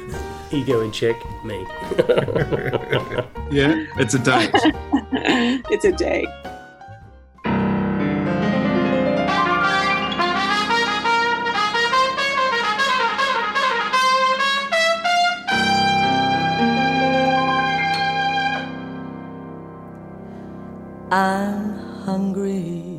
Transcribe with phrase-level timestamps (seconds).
[0.52, 1.66] Ego in check, me.
[3.50, 4.50] yeah, it's a date.
[5.70, 6.28] it's a date.
[21.12, 21.74] I'm
[22.04, 22.96] hungry.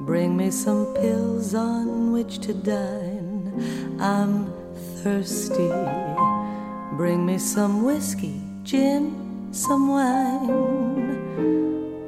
[0.00, 3.96] Bring me some pills on which to dine.
[3.98, 4.63] I'm
[5.04, 5.70] thirsty.
[6.96, 10.48] Bring me some whiskey, gin, some wine.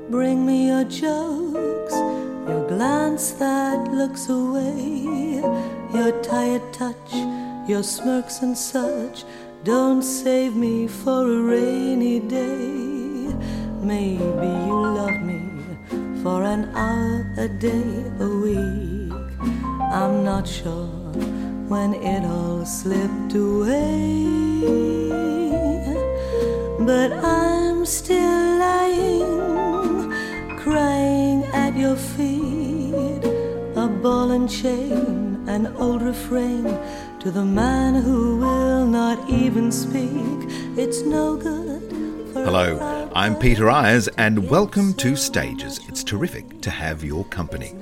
[0.09, 1.95] Bring me your jokes,
[2.49, 5.43] your glance that looks away,
[5.93, 7.13] your tired touch,
[7.69, 9.25] your smirks and such.
[9.63, 13.29] Don't save me for a rainy day.
[13.93, 15.43] Maybe you love me
[16.23, 19.13] for an hour a day a week.
[19.93, 20.96] I'm not sure
[21.69, 24.25] when it all slipped away.
[26.79, 30.11] But I'm still lying,
[30.59, 33.25] crying at your feet.
[33.75, 36.65] A ball and chain, an old refrain
[37.19, 40.39] to the man who will not even speak.
[40.77, 41.83] It's no good.
[42.33, 45.81] Hello, I'm Peter Ayres, and welcome to Stages.
[45.89, 47.75] It's terrific to have your company.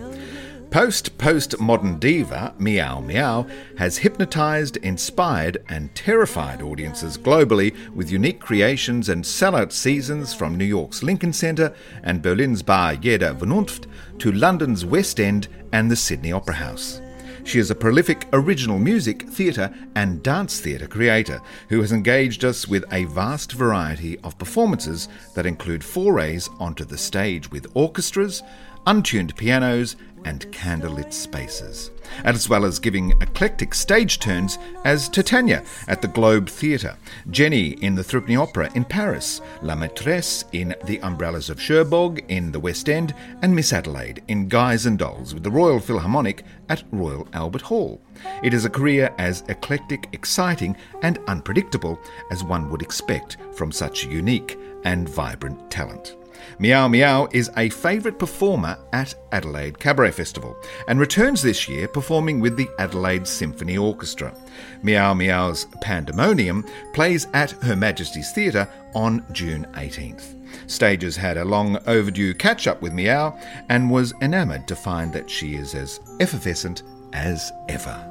[0.74, 3.46] Post post modern diva Meow Meow
[3.78, 10.64] has hypnotized, inspired, and terrified audiences globally with unique creations and sellout seasons from New
[10.64, 13.86] York's Lincoln Center and Berlin's Bar Jeder Vernunft
[14.18, 17.00] to London's West End and the Sydney Opera House.
[17.44, 22.66] She is a prolific original music, theatre, and dance theatre creator who has engaged us
[22.66, 28.42] with a vast variety of performances that include forays onto the stage with orchestras,
[28.86, 31.90] untuned pianos, and candlelit spaces,
[32.24, 36.96] as well as giving eclectic stage turns as Titania at the Globe Theatre,
[37.30, 42.52] Jenny in the Threepenny Opera in Paris, La Maîtresse in The Umbrellas of Cherbourg in
[42.52, 46.84] the West End, and Miss Adelaide in Guys and Dolls with the Royal Philharmonic at
[46.90, 48.00] Royal Albert Hall.
[48.42, 51.98] It is a career as eclectic, exciting, and unpredictable
[52.30, 56.16] as one would expect from such unique and vibrant talent.
[56.58, 60.56] Meow Meow is a favourite performer at Adelaide Cabaret Festival
[60.88, 64.34] and returns this year performing with the Adelaide Symphony Orchestra.
[64.82, 70.34] Meow Meow's Pandemonium plays at Her Majesty's Theatre on June 18th.
[70.70, 73.38] Stages had a long overdue catch up with Meow
[73.68, 78.10] and was enamoured to find that she is as effervescent as ever.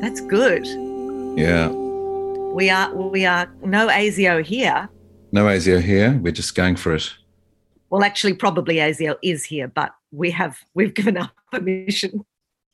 [0.00, 0.66] That's good.
[1.38, 1.68] Yeah.
[1.68, 4.88] We are we are no ASIO here.
[5.30, 6.18] No ASIO here.
[6.22, 7.12] We're just going for it.
[7.90, 12.24] Well, actually, probably ASIO is here, but we have we've given up permission.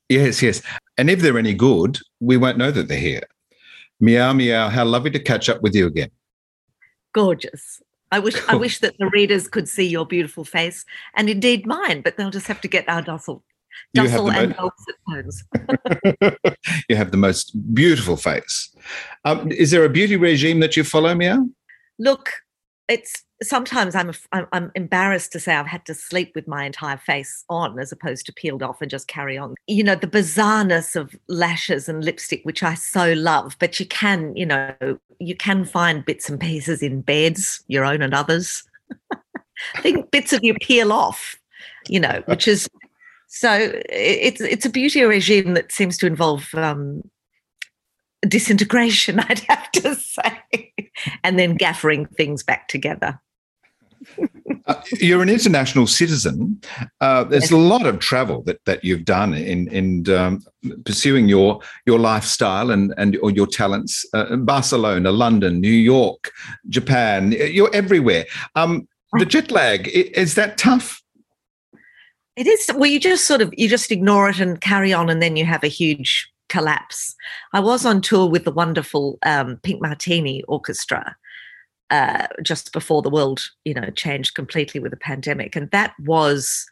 [0.09, 0.63] Yes, yes.
[0.99, 3.23] And if they're any good, we won't know that they're here.
[4.01, 4.69] Meow meow.
[4.69, 6.11] How lovely to catch up with you again.
[7.13, 7.83] Gorgeous.
[8.13, 12.03] I wish I wish that the readers could see your beautiful face, and indeed mine,
[12.03, 13.43] but they'll just have to get our Dussel.
[13.93, 16.57] You have Dussel the and mo- dulcet tones.
[16.89, 18.75] you have the most beautiful face.
[19.25, 21.49] Um, is there a beauty regime that you follow, Meow?
[21.99, 22.31] Look,
[22.89, 26.97] it's sometimes I'm, I'm I'm embarrassed to say I've had to sleep with my entire
[26.97, 29.55] face on as opposed to peeled off and just carry on.
[29.67, 34.37] You know, the bizarreness of lashes and lipstick, which I so love, but you can,
[34.37, 34.75] you know,
[35.19, 38.65] you can find bits and pieces in beds, your own and others.
[39.13, 39.17] I
[39.81, 41.37] think bits of you peel off,
[41.89, 42.69] you know, which is
[43.29, 47.03] so it's it's a beauty regime that seems to involve um,
[48.27, 50.64] disintegration, I'd have to say,
[51.23, 53.21] and then gaffering things back together.
[54.67, 56.59] Uh, you're an international citizen.
[57.03, 60.43] Uh, there's a lot of travel that, that you've done in in um,
[60.87, 64.07] pursuing your your lifestyle and and or your talents.
[64.15, 66.31] Uh, Barcelona, London, New York,
[66.71, 67.33] Japan.
[67.33, 68.25] You're everywhere.
[68.55, 68.89] Um,
[69.19, 71.03] the jet lag is that tough?
[72.37, 72.71] It is.
[72.75, 75.45] Well, you just sort of you just ignore it and carry on, and then you
[75.45, 77.17] have a huge collapse.
[77.53, 81.17] I was on tour with the wonderful um, Pink Martini Orchestra
[81.91, 86.65] uh, just before the world, you know, changed completely with the pandemic, and that was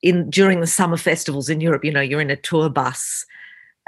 [0.00, 1.84] in during the summer festivals in Europe.
[1.84, 3.26] You know, you're in a tour bus,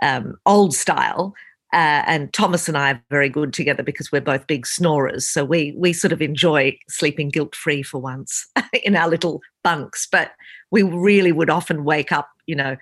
[0.02, 1.34] um, old style.
[1.72, 5.26] Uh, and Thomas and I are very good together because we're both big snorers.
[5.26, 8.46] So we we sort of enjoy sleeping guilt free for once
[8.84, 10.06] in our little bunks.
[10.12, 10.32] But
[10.70, 12.76] we really would often wake up, you know,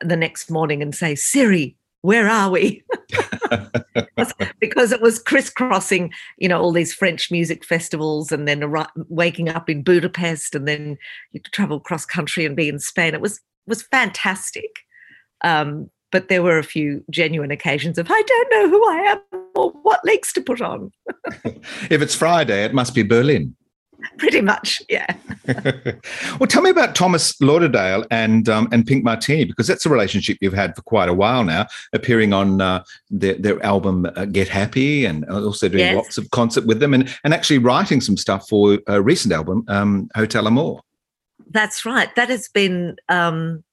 [0.00, 2.84] the next morning and say, Siri, where are we?
[4.60, 8.72] because it was crisscrossing, you know, all these French music festivals and then
[9.08, 10.96] waking up in Budapest and then
[11.32, 13.14] you travel cross country and be in Spain.
[13.14, 14.70] It was was fantastic.
[15.42, 18.96] Um, but there were a few genuine occasions of I don't know who I
[19.32, 20.92] am or what legs to put on.
[21.44, 23.56] if it's Friday, it must be Berlin.
[24.18, 25.06] Pretty much, yeah.
[26.38, 30.38] well, tell me about Thomas Lauderdale and um, and Pink Martini because that's a relationship
[30.40, 34.48] you've had for quite a while now, appearing on uh, their, their album uh, Get
[34.48, 35.96] Happy, and also doing yes.
[35.96, 39.64] lots of concert with them, and and actually writing some stuff for a recent album,
[39.68, 40.80] um, Hotel Amour.
[41.50, 42.14] That's right.
[42.16, 42.96] That has been.
[43.08, 43.64] Um,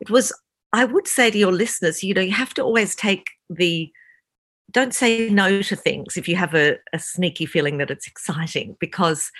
[0.00, 0.32] it was.
[0.74, 3.92] I would say to your listeners, you know, you have to always take the
[4.72, 8.76] don't say no to things if you have a, a, sneaky feeling that it's exciting
[8.80, 9.30] because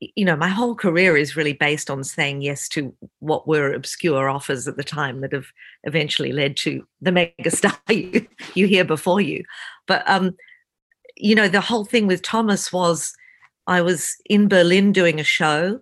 [0.00, 4.28] you know, my whole career is really based on saying yes to what were obscure
[4.28, 5.46] offers at the time that have
[5.84, 9.44] eventually led to the megastar you, you hear before you.
[9.86, 10.36] But, um,
[11.16, 13.14] you know, the whole thing with Thomas was
[13.66, 15.80] I was in Berlin doing a show.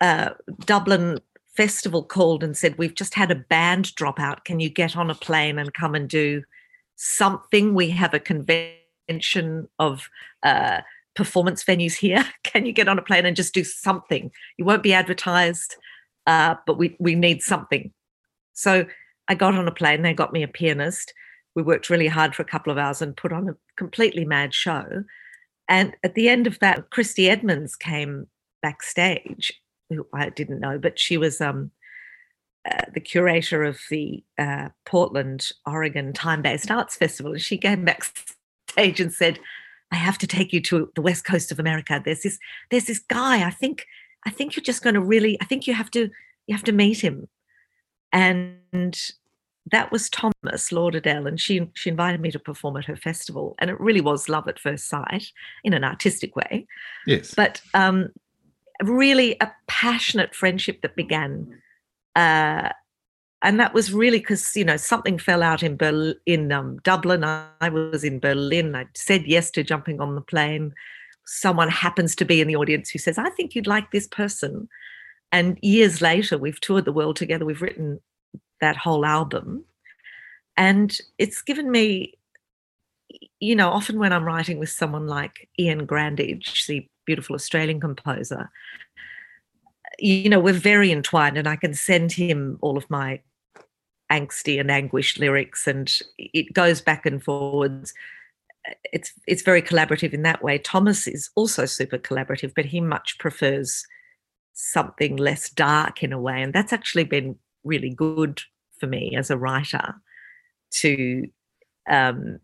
[0.00, 1.18] Uh, Dublin
[1.56, 4.44] Festival called and said, We've just had a band drop out.
[4.44, 6.42] Can you get on a plane and come and do
[6.96, 7.74] something?
[7.74, 10.08] We have a convention of.
[10.42, 10.82] Uh,
[11.14, 12.24] performance venues here.
[12.44, 14.30] Can you get on a plane and just do something?
[14.56, 15.76] You won't be advertised,
[16.26, 17.92] uh, but we we need something.
[18.52, 18.86] So
[19.28, 20.02] I got on a plane.
[20.02, 21.14] They got me a pianist.
[21.54, 24.54] We worked really hard for a couple of hours and put on a completely mad
[24.54, 25.04] show.
[25.68, 28.26] And at the end of that, Kristy Edmunds came
[28.62, 29.52] backstage,
[29.88, 31.70] who I didn't know, but she was um,
[32.68, 37.32] uh, the curator of the uh, Portland, Oregon Time Based Arts Festival.
[37.32, 39.38] And she came backstage and said,
[39.92, 42.00] I have to take you to the west coast of America.
[42.04, 42.38] There's this
[42.70, 43.46] there's this guy.
[43.46, 43.86] I think
[44.26, 45.40] I think you're just going to really.
[45.40, 46.10] I think you have to
[46.46, 47.28] you have to meet him.
[48.12, 49.00] And
[49.70, 53.70] that was Thomas Lauderdale, and she she invited me to perform at her festival, and
[53.70, 55.26] it really was love at first sight
[55.64, 56.66] in an artistic way.
[57.06, 58.08] Yes, but um,
[58.82, 61.60] really a passionate friendship that began
[62.16, 62.70] uh,
[63.42, 65.78] and that was really because you know something fell out in
[66.26, 67.24] in um, Dublin.
[67.24, 68.74] I, was in Berlin.
[68.74, 70.74] I said yes to jumping on the plane.
[71.24, 74.68] Someone happens to be in the audience who says, "I think you'd like this person."
[75.32, 77.44] And years later, we've toured the world together.
[77.44, 78.00] We've written
[78.60, 79.64] that whole album,
[80.56, 82.18] and it's given me,
[83.38, 88.50] you know, often when I'm writing with someone like Iain Grandage, the beautiful Australian composer,
[89.98, 93.20] you know, we're very entwined, and I can send him all of my
[94.10, 97.94] angsty and anguished lyrics, and it goes back and forwards.
[98.92, 100.58] It's it's very collaborative in that way.
[100.58, 103.86] Thomas is also super collaborative, but he much prefers
[104.52, 108.40] something less dark in a way, and that's actually been really good
[108.78, 109.94] for me as a writer
[110.70, 111.26] to
[111.88, 112.38] um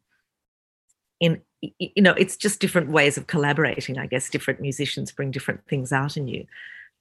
[1.21, 5.61] in you know it's just different ways of collaborating i guess different musicians bring different
[5.69, 6.45] things out in you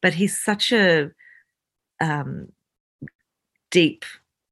[0.02, 1.12] but he's such a
[2.00, 2.48] um
[3.72, 4.06] deep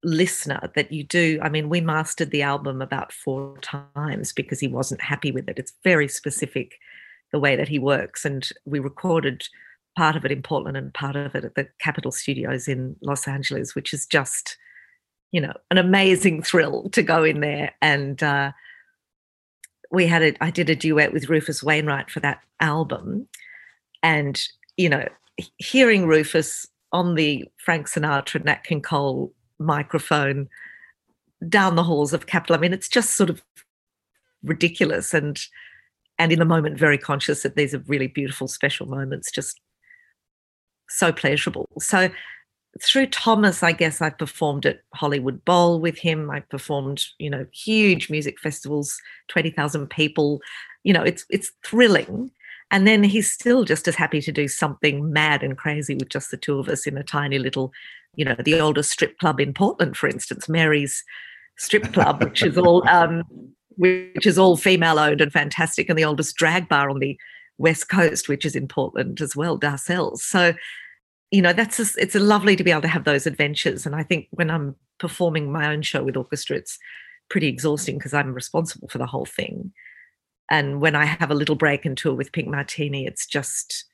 [0.03, 1.39] listener that you do.
[1.41, 5.59] I mean, we mastered the album about four times because he wasn't happy with it.
[5.59, 6.79] It's very specific
[7.31, 8.25] the way that he works.
[8.25, 9.43] And we recorded
[9.97, 13.27] part of it in Portland and part of it at the Capitol Studios in Los
[13.27, 14.57] Angeles, which is just,
[15.31, 17.71] you know, an amazing thrill to go in there.
[17.81, 18.51] And uh,
[19.91, 23.27] we had a, I did a duet with Rufus Wainwright for that album.
[24.01, 24.41] And,
[24.77, 25.07] you know,
[25.57, 30.47] hearing Rufus on the Frank Sinatra, Nat King Cole microphone
[31.47, 32.55] down the halls of Capitol.
[32.55, 33.41] I mean, it's just sort of
[34.43, 35.39] ridiculous and
[36.19, 39.59] and in the moment very conscious that these are really beautiful special moments just
[40.89, 41.67] so pleasurable.
[41.79, 42.09] So
[42.81, 46.29] through thomas i guess i performed at hollywood bowl with him.
[46.29, 50.41] I performed you know huge music festivals 20000 people.
[50.83, 52.31] You know it's it's thrilling.
[52.71, 56.31] And then he's still just as happy to do something mad and crazy with just
[56.31, 57.71] the two of us in a tiny little,
[58.15, 61.03] you know, the oldest strip club in Portland, for instance, Mary's
[61.57, 63.23] strip club, which is all um,
[63.77, 67.17] which is all female owned and fantastic, and the oldest drag bar on the
[67.57, 70.23] west coast, which is in Portland as well, Darcelle's.
[70.23, 70.53] So,
[71.31, 73.85] you know, that's just, it's a lovely to be able to have those adventures.
[73.85, 76.77] And I think when I'm performing my own show with orchestra, it's
[77.29, 79.71] pretty exhausting because I'm responsible for the whole thing.
[80.49, 83.85] And when I have a little break and tour with Pink Martini, it's just,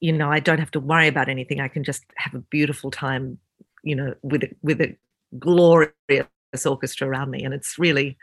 [0.00, 1.60] you know, I don't have to worry about anything.
[1.60, 3.38] I can just have a beautiful time,
[3.82, 4.96] you know, with with a
[5.38, 5.92] glorious
[6.66, 7.42] orchestra around me.
[7.44, 8.16] And it's really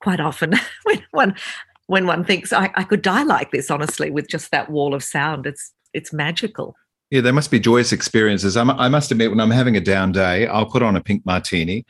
[0.00, 1.36] quite often when one
[1.86, 5.04] when one thinks I, I could die like this, honestly, with just that wall of
[5.04, 5.46] sound.
[5.46, 6.74] It's it's magical.
[7.10, 8.56] Yeah, they must be joyous experiences.
[8.56, 11.24] I'm, i must admit, when I'm having a down day, I'll put on a Pink
[11.24, 11.86] Martini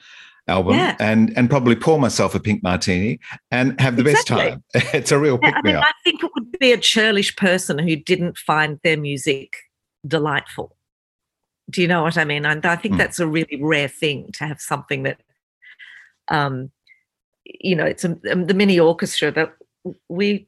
[0.48, 0.96] album yeah.
[1.00, 3.18] and and probably pour myself a pink martini
[3.50, 4.36] and have the exactly.
[4.72, 4.90] best time.
[4.94, 5.84] it's a real yeah, pick me I mean, up.
[5.84, 9.56] I think it would be a churlish person who didn't find their music
[10.06, 10.76] delightful.
[11.68, 12.46] Do you know what I mean?
[12.46, 12.98] And I think mm.
[12.98, 15.20] that's a really rare thing to have something that,
[16.28, 16.70] um,
[17.44, 19.54] you know, it's a, um, the mini orchestra that
[20.08, 20.46] we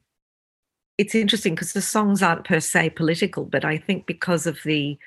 [0.97, 4.97] it's interesting because the songs aren't per se political, but I think because of the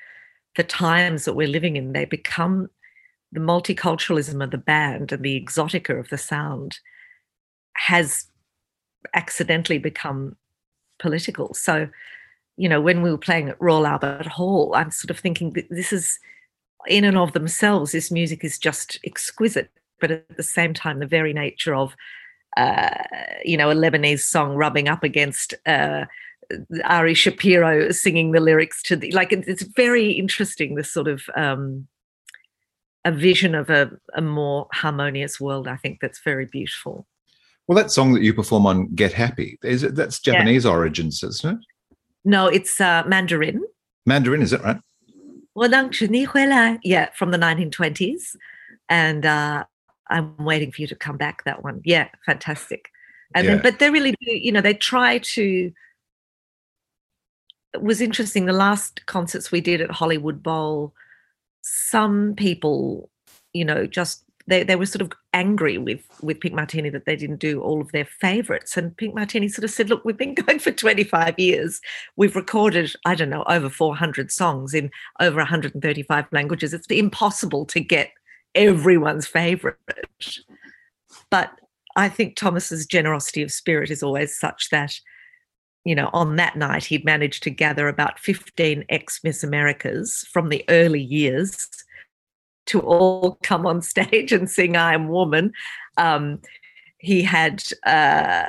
[0.55, 2.69] the times that we're living in, they become
[3.33, 6.79] the multiculturalism of the band and the exotica of the sound
[7.75, 8.25] has
[9.13, 10.35] accidentally become
[10.99, 11.53] political.
[11.53, 11.89] So,
[12.57, 15.67] you know, when we were playing at Royal Albert Hall, I'm sort of thinking that
[15.69, 16.19] this is,
[16.87, 19.71] in and of themselves, this music is just exquisite.
[19.99, 21.95] But at the same time, the very nature of
[22.57, 22.89] uh,
[23.43, 26.05] you know, a Lebanese song rubbing up against uh,
[26.83, 29.31] Ari Shapiro singing the lyrics to the like.
[29.31, 30.75] It's very interesting.
[30.75, 31.87] This sort of um,
[33.05, 35.67] a vision of a, a more harmonious world.
[35.67, 37.05] I think that's very beautiful.
[37.67, 39.95] Well, that song that you perform on "Get Happy" is it?
[39.95, 40.71] That's Japanese yeah.
[40.71, 41.65] origins, isn't it?
[42.25, 43.63] No, it's uh, Mandarin.
[44.05, 44.79] Mandarin, is it right?
[46.83, 48.35] Yeah, from the 1920s,
[48.89, 49.65] and uh,
[50.09, 51.43] I'm waiting for you to come back.
[51.43, 52.89] That one, yeah, fantastic.
[53.35, 53.53] And yeah.
[53.53, 54.31] then, but they really do.
[54.31, 55.71] You know, they try to.
[57.73, 58.45] It was interesting.
[58.45, 60.93] The last concerts we did at Hollywood Bowl,
[61.63, 63.09] some people,
[63.53, 67.15] you know, just they, they were sort of angry with with Pink Martini that they
[67.15, 68.75] didn't do all of their favorites.
[68.75, 71.79] And Pink Martini sort of said, look, we've been going for 25 years.
[72.17, 76.73] We've recorded, I don't know, over 400 songs in over 135 languages.
[76.73, 78.11] It's impossible to get
[78.53, 79.77] everyone's favorite.
[81.29, 81.51] But
[81.95, 84.99] I think Thomas's generosity of spirit is always such that,
[85.85, 90.49] you know, on that night he'd managed to gather about 15 ex Miss Americas from
[90.49, 91.67] the early years
[92.67, 95.51] to all come on stage and sing I Am Woman.
[95.97, 96.39] Um,
[96.99, 98.45] he had uh,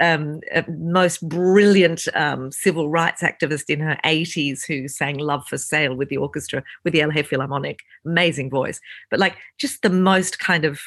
[0.00, 5.58] um, a most brilliant um, civil rights activist in her 80s who sang Love for
[5.58, 7.80] Sale with the orchestra, with the LA Philharmonic.
[8.06, 8.80] Amazing voice.
[9.10, 10.80] But like just the most kind of,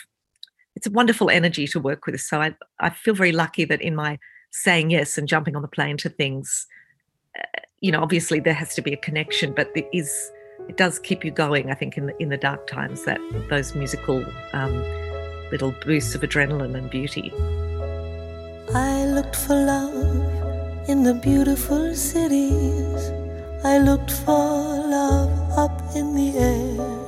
[0.76, 2.20] it's a wonderful energy to work with.
[2.22, 4.18] So I, I feel very lucky that in my
[4.64, 6.66] saying yes and jumping on the plane to things,
[7.38, 10.32] uh, you know, obviously there has to be a connection, but it is,
[10.70, 13.20] it does keep you going, I think, in the, in the dark times, that
[13.50, 14.74] those musical um,
[15.52, 17.34] little boosts of adrenaline and beauty.
[18.74, 23.12] I looked for love in the beautiful cities.
[23.64, 27.06] I looked for love up in the air.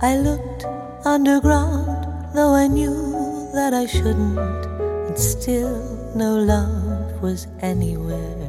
[0.00, 0.64] I looked
[1.04, 4.71] underground, though I knew that I shouldn't,
[5.12, 5.76] and still
[6.14, 8.48] no love was anywhere.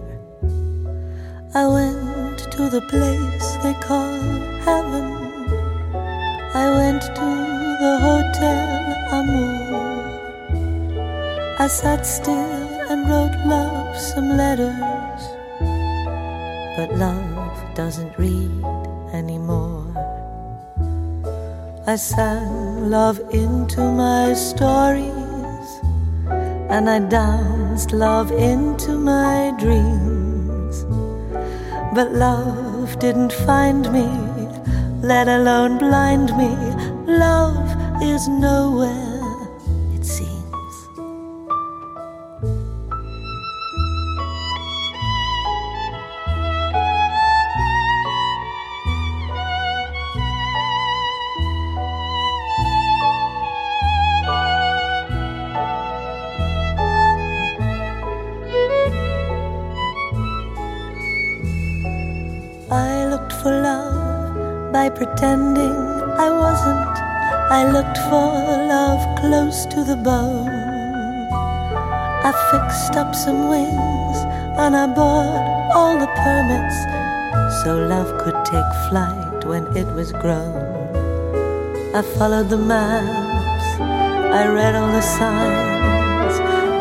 [1.54, 4.16] I went to the place they call
[4.64, 5.08] heaven.
[6.64, 7.30] I went to
[7.84, 8.70] the Hotel
[9.20, 9.92] Amour.
[11.60, 12.56] I sat still
[12.90, 15.22] and wrote love some letters,
[16.78, 18.64] but love doesn't read
[19.12, 19.84] anymore.
[21.86, 25.23] I sang love into my stories,
[26.74, 30.84] and I danced love into my dreams.
[31.94, 34.10] But love didn't find me,
[35.08, 36.52] let alone blind me.
[37.06, 37.68] Love
[38.02, 39.03] is nowhere
[69.86, 70.48] the bone.
[72.28, 74.18] I fixed up some wings
[74.58, 76.78] and I bought all the permits
[77.62, 80.56] so love could take flight when it was grown.
[81.94, 83.68] I followed the maps,
[84.42, 86.36] I read all the signs.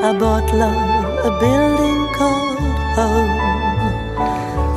[0.08, 2.58] I bought love a building called
[2.98, 3.34] home.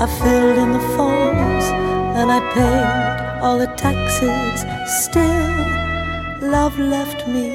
[0.04, 1.66] I filled in the forms
[2.20, 4.66] and I paid all the taxes.
[5.04, 7.55] Still, love left me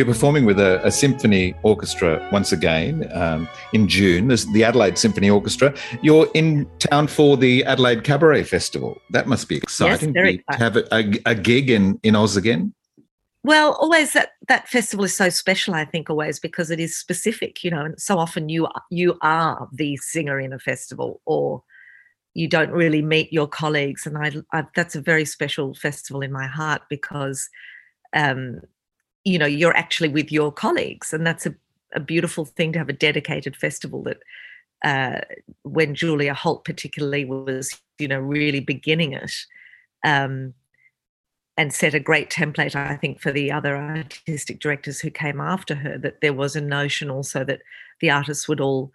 [0.00, 4.28] You're performing with a, a symphony orchestra once again um, in June.
[4.28, 5.74] There's the Adelaide Symphony Orchestra.
[6.00, 8.98] You're in town for the Adelaide Cabaret Festival.
[9.10, 12.38] That must be exciting Yes, very to have a, a, a gig in, in Oz
[12.38, 12.72] again.
[13.44, 15.74] Well, always that that festival is so special.
[15.74, 17.62] I think always because it is specific.
[17.62, 21.62] You know, and so often you you are the singer in a festival, or
[22.32, 24.06] you don't really meet your colleagues.
[24.06, 27.50] And I, I that's a very special festival in my heart because,
[28.16, 28.62] um,
[29.24, 31.54] you know, you're actually with your colleagues, and that's a
[31.92, 34.18] a beautiful thing to have a dedicated festival that.
[34.82, 35.20] Uh,
[35.62, 39.30] when Julia Holt particularly was, you know, really beginning it,
[40.06, 40.54] um,
[41.60, 45.74] and set a great template, I think, for the other artistic directors who came after
[45.74, 45.98] her.
[45.98, 47.60] That there was a notion also that
[48.00, 48.90] the artists would all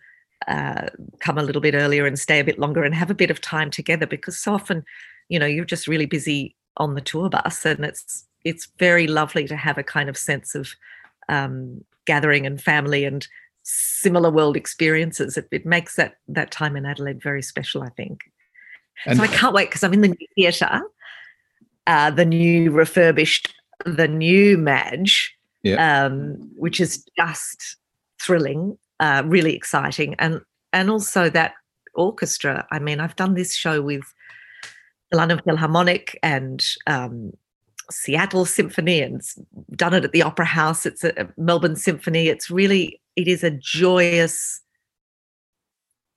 [0.48, 0.88] uh,
[1.20, 3.39] come a little bit earlier and stay a bit longer and have a bit of
[3.39, 4.84] time together because so often,
[5.29, 9.47] you know, you're just really busy on the tour bus, and it's it's very lovely
[9.47, 10.69] to have a kind of sense of
[11.27, 13.27] um, gathering and family and
[13.63, 15.35] similar world experiences.
[15.37, 18.21] It, it makes that that time in Adelaide very special, I think.
[19.05, 20.81] And- so I can't wait because I'm in the new theatre
[21.87, 23.53] uh, the new refurbished,
[23.85, 26.05] the new Maj, Yeah.
[26.05, 27.77] um, which is just
[28.19, 30.41] thrilling, uh, really exciting, and
[30.73, 31.53] and also that
[31.93, 32.67] orchestra.
[32.71, 34.03] I mean, I've done this show with
[35.11, 37.31] the London Philharmonic and um,
[37.89, 39.22] Seattle Symphony, and
[39.75, 40.86] done it at the Opera House.
[40.86, 42.27] It's a, Melbourne Symphony.
[42.27, 44.62] It's really, it is a joyous.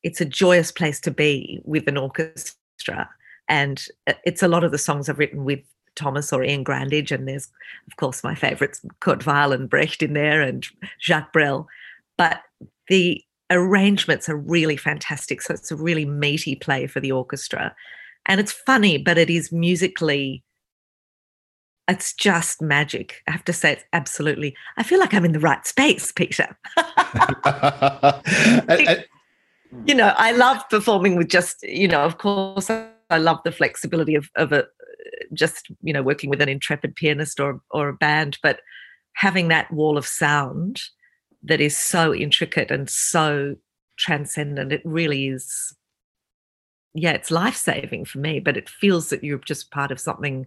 [0.03, 3.09] It's a joyous place to be with an orchestra
[3.49, 3.87] and
[4.25, 5.61] it's a lot of the songs I've written with
[5.95, 7.49] Thomas or Iain Grandage, and there's
[7.87, 10.67] of course my favourites Kurt Weill and Brecht in there, and
[11.01, 11.67] Jacques Brel.
[12.17, 12.43] But
[12.89, 17.75] the arrangements are really fantastic, so it's a really meaty play for the orchestra,
[18.27, 20.45] and it's funny, but it is musically.
[21.89, 23.23] It's just magic.
[23.27, 24.55] I have to say, it's absolutely.
[24.77, 26.57] I feel like I'm in the right space, Peter.
[29.87, 34.15] you know, I love performing with just, you know, of course, I love the flexibility
[34.15, 34.67] of, of a
[35.33, 38.61] just, you know, working with an intrepid pianist or or a band, but
[39.15, 40.83] having that wall of sound
[41.43, 43.57] that is so intricate and so
[43.97, 45.75] transcendent, it really is.
[46.95, 50.47] Yeah, it's life saving for me, but it feels that you're just part of something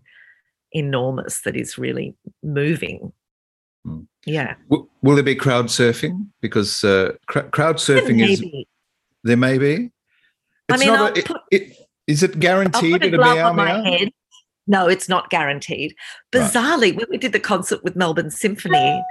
[0.73, 3.11] enormous that is really moving.
[4.25, 4.55] Yeah.
[4.69, 6.27] W- will there be crowd surfing?
[6.41, 8.67] Because uh, cr- crowd surfing is Maybe.
[9.23, 9.91] there may be.
[10.69, 13.39] I It's mean, not I'll a- it- put- it- is it I'll guaranteed put a
[13.41, 14.09] on my head.
[14.67, 15.95] No, it's not guaranteed.
[16.31, 19.01] Bizarrely, when we did the concert with Melbourne Symphony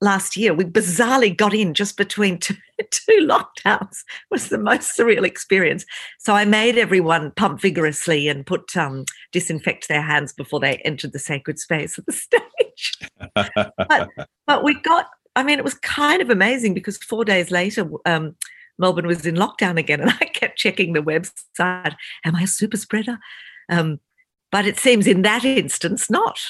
[0.00, 2.56] last year, we bizarrely got in just between two,
[2.90, 3.90] two lockdowns.
[3.90, 5.84] It was the most surreal experience.
[6.18, 11.12] So I made everyone pump vigorously and put um, disinfect their hands before they entered
[11.12, 12.98] the sacred space of the stage.
[13.34, 14.10] but,
[14.46, 18.36] but we got, I mean, it was kind of amazing because four days later, um,
[18.78, 21.94] Melbourne was in lockdown again, and I kept checking the website.
[22.24, 23.18] Am I a super spreader?
[23.68, 24.00] Um,
[24.52, 26.40] but it seems in that instance not.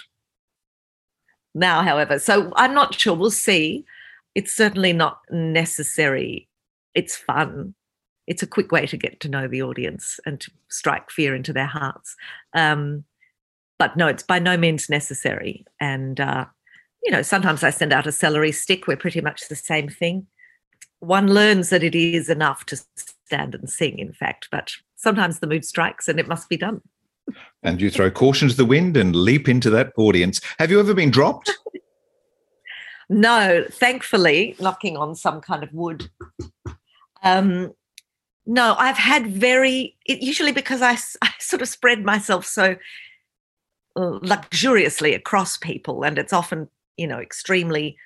[1.57, 3.15] Now, however, so I'm not sure.
[3.15, 3.87] We'll see.
[4.35, 6.49] It's certainly not necessary.
[6.95, 7.75] It's fun.
[8.27, 11.55] It's a quick way to get to know the audience and to strike fear into
[11.55, 12.15] their hearts.
[12.53, 13.05] Um,
[13.79, 15.65] but no, it's by no means necessary.
[15.81, 16.45] And uh,
[17.03, 18.87] you know, sometimes I send out a celery stick.
[18.87, 20.27] We're pretty much the same thing.
[21.01, 25.47] One learns that it is enough to stand and sing, in fact, but sometimes the
[25.47, 26.83] mood strikes and it must be done.
[27.63, 30.41] And you throw caution to the wind and leap into that audience.
[30.59, 31.51] Have you ever been dropped?
[33.09, 36.11] No, thankfully, knocking on some kind of wood.
[37.23, 37.73] Um,
[38.47, 40.97] no, I've had very, it, usually because I
[41.39, 42.77] sort of spread myself so
[43.97, 47.97] uh, luxuriously across people, and it's often, you know, extremely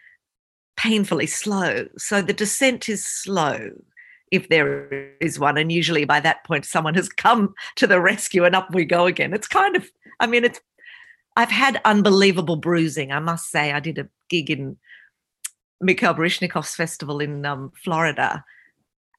[0.77, 1.87] painfully slow.
[1.97, 3.71] So the descent is slow
[4.31, 5.59] if there is one.
[5.59, 9.07] And usually by that point, someone has come to the rescue and up we go
[9.07, 9.33] again.
[9.35, 9.91] It's kind of,
[10.21, 10.61] I mean, it's,
[11.37, 13.13] I've had unbelievable bruising.
[13.13, 14.77] I must say, I did a gig in
[15.81, 18.45] Mikhail Baryshnikov's festival in um, Florida,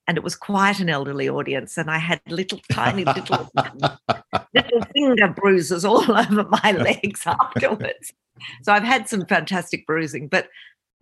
[0.07, 1.77] and it was quite an elderly audience.
[1.77, 3.49] And I had little tiny little
[4.53, 8.13] little finger bruises all over my legs afterwards.
[8.63, 10.47] So I've had some fantastic bruising, but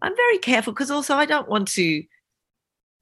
[0.01, 2.03] I'm very careful because also I don't want to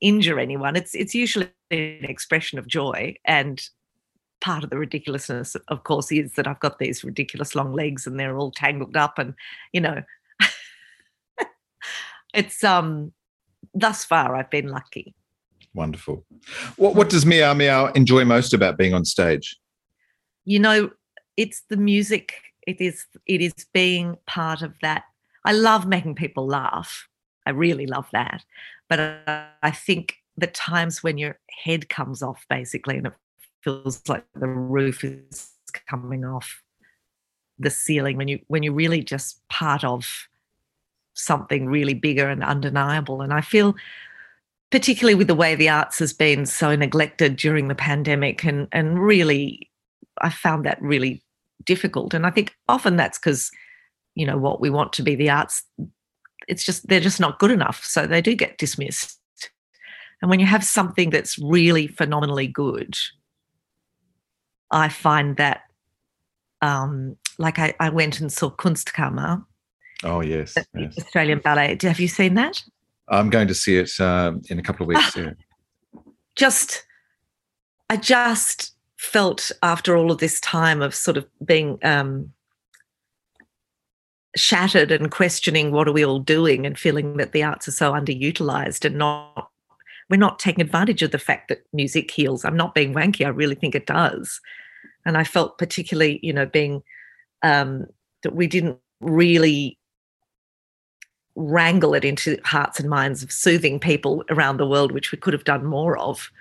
[0.02, 0.76] injure anyone.
[0.76, 3.62] It's it's usually an expression of joy, and
[4.42, 8.20] part of the ridiculousness, of course, is that I've got these ridiculous long legs and
[8.20, 9.34] they're all tangled up, and
[9.74, 10.02] you know,
[12.34, 13.14] it's um.
[13.74, 15.14] Thus far, I've been lucky.
[15.74, 16.26] Wonderful.
[16.78, 19.58] What what does Meow Meow enjoy most about being on stage?
[20.46, 20.90] You know,
[21.36, 22.34] it's the music.
[22.66, 25.04] It is it is being part of that.
[25.46, 27.08] I love making people laugh.
[27.48, 28.44] I really love that.
[28.90, 33.14] But uh, I think the times when your head comes off basically and it
[33.64, 35.52] feels like the roof is
[35.90, 36.62] coming off
[37.60, 40.28] the ceiling when you when you're really just part of
[41.14, 43.76] something really bigger and undeniable and i feel
[44.70, 49.00] particularly with the way the arts has been so neglected during the pandemic and and
[49.00, 49.70] really
[50.22, 51.24] i found that really
[51.66, 53.52] difficult and i think often that's because
[54.14, 55.64] you know what we want to be the arts
[56.48, 57.84] it's just they're just not good enough.
[57.84, 59.20] So they do get dismissed.
[60.22, 62.98] And when you have something that's really phenomenally good
[64.72, 65.62] i find that
[66.62, 69.46] um like i, I went and saw kunstkammer.
[70.04, 70.98] Oh yes, yes.
[70.98, 71.78] australian ballet.
[71.82, 72.64] Have you seen that?
[73.08, 75.32] I'm going to see it um, in a couple of weeks yeah.
[76.36, 76.86] just
[77.90, 82.32] i just felt after all of this time of sort of being um
[84.40, 87.94] shattered and questioning what are we all doing and feeling that the arts are so
[87.94, 89.50] underutilized and not
[90.10, 92.46] we're not taking advantage of the fact that music heals.
[92.46, 94.40] I'm not being wanky i really think it does.
[95.06, 96.84] And i felt particularly you know being
[97.44, 97.86] um
[98.24, 99.78] that we didn't really
[101.36, 105.34] wrangle it into hearts and minds of soothing people around the world which we could
[105.34, 106.32] have done more of.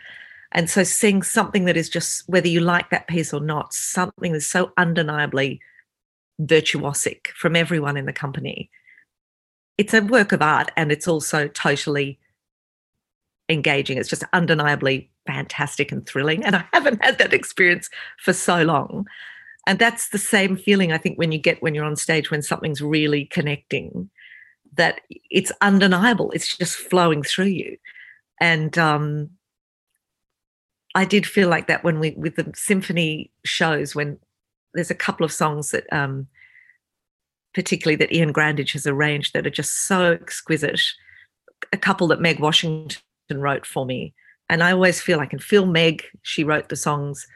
[0.53, 4.33] And so seeing something that is just whether you like that piece or not something
[4.33, 5.61] that's so undeniably
[6.41, 8.71] virtuosic from everyone in the company.
[9.79, 12.19] It's a work of art and it's also totally
[13.49, 13.99] engaging.
[13.99, 16.45] It's just undeniably fantastic and thrilling.
[16.45, 19.07] And I haven't had that experience for so long.
[19.67, 22.43] And that's the same feeling I think when you get when you're on stage when
[22.43, 24.09] something's really connecting,
[24.77, 26.31] that it's undeniable.
[26.31, 27.77] It's just flowing through you.
[28.41, 29.31] And um,
[30.95, 34.19] I did feel like that when we with the symphony shows when
[34.77, 36.29] there's a couple of songs that um,
[37.57, 40.83] particularly that Iain Grandage has arranged that are just so exquisite.
[41.73, 43.01] A couple that Meg Washington
[43.35, 44.13] wrote for me.
[44.51, 46.05] And I always feel I can feel Meg.
[46.21, 47.27] She wrote the songs.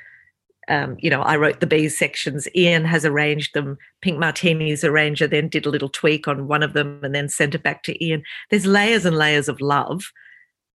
[0.68, 2.46] Um, you know, I wrote the B sections.
[2.54, 3.78] Iain has arranged them.
[4.02, 7.54] Pink Martini's arranger then did a little tweak on one of them and then sent
[7.54, 8.22] it back to Iain.
[8.50, 10.12] There's layers and layers of love,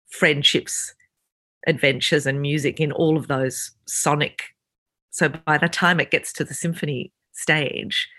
[0.10, 0.92] friendships,
[1.68, 4.55] adventures, and music in all of those sonic
[5.16, 8.10] so by the time it gets to the symphony stage,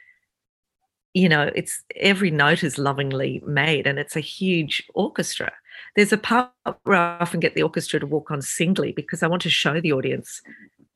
[1.12, 5.52] you know, it's every note is lovingly made and it's a huge orchestra.
[5.94, 6.50] There's a part
[6.84, 9.78] where I often get the orchestra to walk on singly because I want to show
[9.78, 10.40] the audience,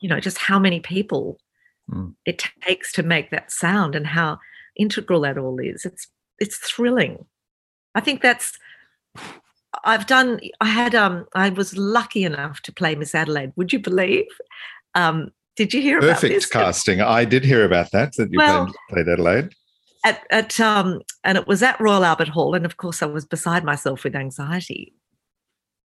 [0.01, 1.39] you know, just how many people
[1.93, 2.15] mm.
[2.25, 4.39] it takes to make that sound and how
[4.77, 5.85] integral that all is.
[5.85, 6.09] It's
[6.39, 7.27] it's thrilling.
[7.95, 8.59] I think that's
[9.85, 13.81] I've done I had um I was lucky enough to play Miss Adelaide, would you
[13.81, 14.25] believe?
[14.95, 16.47] Um did you hear Perfect about this?
[16.47, 17.01] casting.
[17.01, 19.51] I did hear about that, that you well, played, Adelaide.
[20.05, 23.27] At, at um, and it was at Royal Albert Hall, and of course I was
[23.27, 24.95] beside myself with anxiety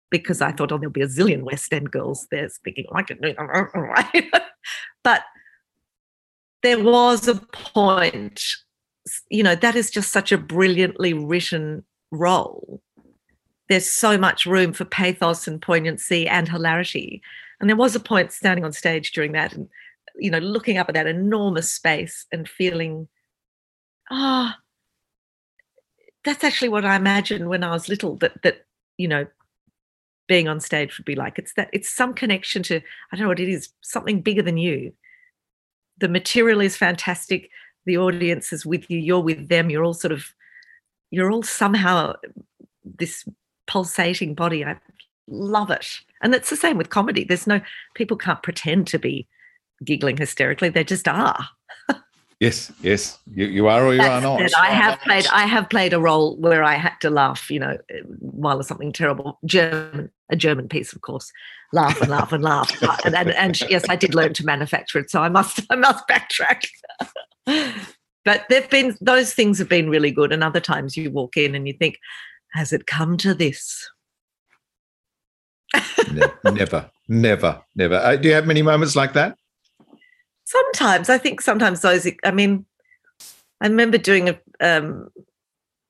[0.09, 3.19] because I thought, oh, there'll be a zillion West End girls there speaking like it,
[3.37, 4.31] right?
[5.03, 5.23] but
[6.61, 8.43] there was a point,
[9.29, 12.81] you know, that is just such a brilliantly written role.
[13.69, 17.21] There's so much room for pathos and poignancy and hilarity.
[17.61, 19.69] And there was a point standing on stage during that and,
[20.15, 23.07] you know, looking up at that enormous space and feeling,
[24.09, 24.61] ah, oh,
[26.25, 28.65] that's actually what I imagined when I was little that, that,
[28.97, 29.27] you know,
[30.27, 31.37] being on stage would be like.
[31.37, 34.57] It's that, it's some connection to, I don't know what it is, something bigger than
[34.57, 34.93] you.
[35.99, 37.49] The material is fantastic.
[37.85, 38.97] The audience is with you.
[38.97, 39.69] You're with them.
[39.69, 40.33] You're all sort of,
[41.11, 42.13] you're all somehow
[42.83, 43.23] this
[43.67, 44.65] pulsating body.
[44.65, 44.77] I
[45.27, 45.87] love it.
[46.21, 47.23] And it's the same with comedy.
[47.23, 47.61] There's no
[47.95, 49.27] people can't pretend to be
[49.83, 50.69] giggling hysterically.
[50.69, 51.47] They just are.
[52.39, 53.17] yes, yes.
[53.33, 54.51] You, you are or you That's are not.
[54.57, 57.77] I have played I have played a role where I had to laugh, you know,
[58.19, 61.31] while something terrible German a German piece, of course.
[61.73, 62.71] Laugh and laugh and laugh.
[63.05, 65.09] and, and, and yes, I did learn to manufacture it.
[65.09, 66.67] So I must I must backtrack.
[68.25, 70.31] but there've been those things have been really good.
[70.31, 71.97] And other times you walk in and you think,
[72.53, 73.89] has it come to this?
[76.43, 77.95] Never, never, never.
[77.95, 79.37] Uh, do you have many moments like that?
[80.51, 82.07] sometimes I think sometimes those.
[82.23, 82.65] I mean,
[83.61, 85.09] I remember doing a um,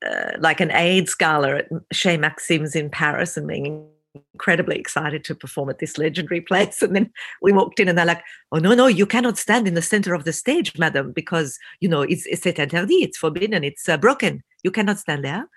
[0.06, 3.88] uh, like an AIDS gala at Chez Maxim's in Paris and being
[4.34, 6.82] incredibly excited to perform at this legendary place.
[6.82, 9.74] And then we walked in and they're like, oh, no, no, you cannot stand in
[9.74, 13.88] the center of the stage, madam, because, you know, it's, it's interdit, it's forbidden, it's
[13.88, 14.44] uh, broken.
[14.64, 15.48] You cannot stand there.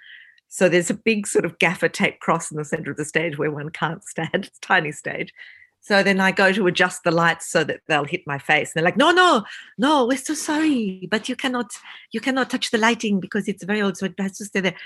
[0.55, 3.37] So there's a big sort of gaffer tape cross in the center of the stage
[3.37, 4.45] where one can't stand.
[4.45, 5.35] It's tiny stage.
[5.81, 8.69] So then I go to adjust the lights so that they'll hit my face.
[8.69, 9.45] And they're like, no, no,
[9.79, 11.73] no, we're so sorry, but you cannot,
[12.13, 13.97] you cannot touch the lighting because it's very old.
[13.97, 14.77] So it has to stay there.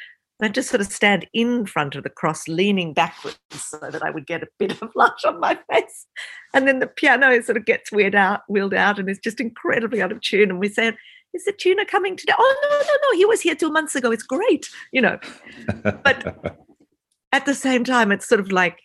[0.41, 4.09] I just sort of stand in front of the cross, leaning backwards so that I
[4.09, 6.07] would get a bit of light on my face.
[6.55, 10.01] And then the piano sort of gets weird out, wheeled out, and it's just incredibly
[10.01, 10.49] out of tune.
[10.49, 10.97] And we said,
[11.39, 12.35] is the tuner coming today?
[12.39, 14.11] Oh no, no, no, he was here two months ago.
[14.11, 15.19] It's great, you know.
[15.83, 16.59] But
[17.33, 18.81] at the same time, it's sort of like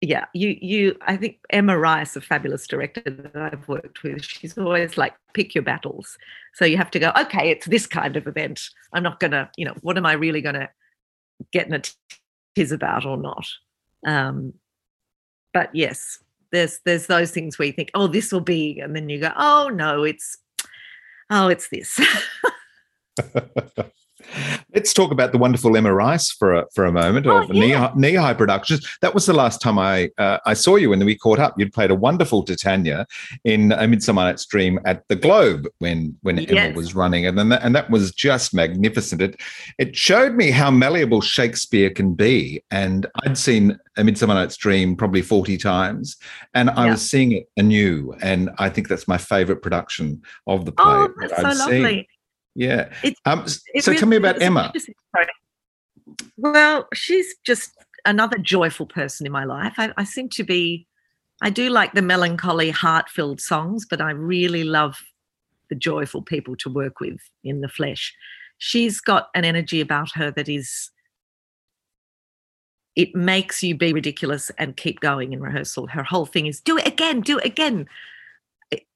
[0.00, 4.58] yeah, you you I think Emma Rice, a fabulous director that I've worked with, she's
[4.58, 6.18] always like pick your battles.
[6.54, 8.60] So you have to go, okay, it's this kind of event.
[8.92, 10.68] I'm not gonna, you know, what am I really gonna
[11.52, 11.82] get in a
[12.56, 13.46] tiz about or not?
[14.04, 14.54] Um,
[15.54, 16.18] but yes,
[16.50, 19.32] there's there's those things where you think, oh, this will be, and then you go,
[19.36, 20.36] oh no, it's
[21.32, 21.98] oh, it's this.
[24.74, 27.90] Let's talk about the wonderful Emma Rice for a, for a moment oh, of yeah.
[27.90, 28.86] Kneehigh Productions.
[29.00, 31.54] That was the last time I uh, I saw you, and then we caught up.
[31.58, 33.06] You'd played a wonderful Titania
[33.44, 36.50] in A Midsummer Night's Dream at the Globe when when yes.
[36.50, 39.20] Emma was running, and then that, and that was just magnificent.
[39.22, 39.40] It
[39.78, 44.96] it showed me how malleable Shakespeare can be, and I'd seen A Midsummer Night's Dream
[44.96, 46.16] probably forty times,
[46.54, 46.90] and I yeah.
[46.92, 50.84] was seeing it anew, and I think that's my favourite production of the play.
[50.86, 51.82] Oh, that's so lovely.
[51.84, 52.06] Seen.
[52.54, 52.92] Yeah.
[53.24, 54.72] Um, so really, tell me about Emma.
[56.36, 57.70] Well, she's just
[58.04, 59.74] another joyful person in my life.
[59.78, 60.86] I, I seem to be,
[61.40, 64.96] I do like the melancholy, heart filled songs, but I really love
[65.70, 68.14] the joyful people to work with in the flesh.
[68.58, 70.90] She's got an energy about her that is,
[72.94, 75.86] it makes you be ridiculous and keep going in rehearsal.
[75.86, 77.88] Her whole thing is do it again, do it again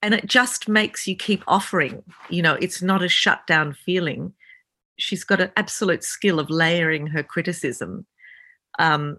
[0.02, 4.32] and it just makes you keep offering you know it's not a shut down feeling.
[4.98, 8.06] She's got an absolute skill of layering her criticism
[8.78, 9.18] um,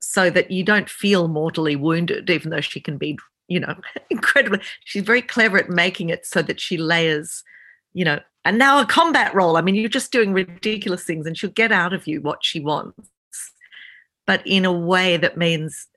[0.00, 3.74] so that you don't feel mortally wounded even though she can be you know
[4.10, 7.42] incredibly she's very clever at making it so that she layers
[7.92, 9.56] you know and now a combat role.
[9.56, 12.60] I mean you're just doing ridiculous things and she'll get out of you what she
[12.60, 13.10] wants.
[14.26, 15.88] But in a way that means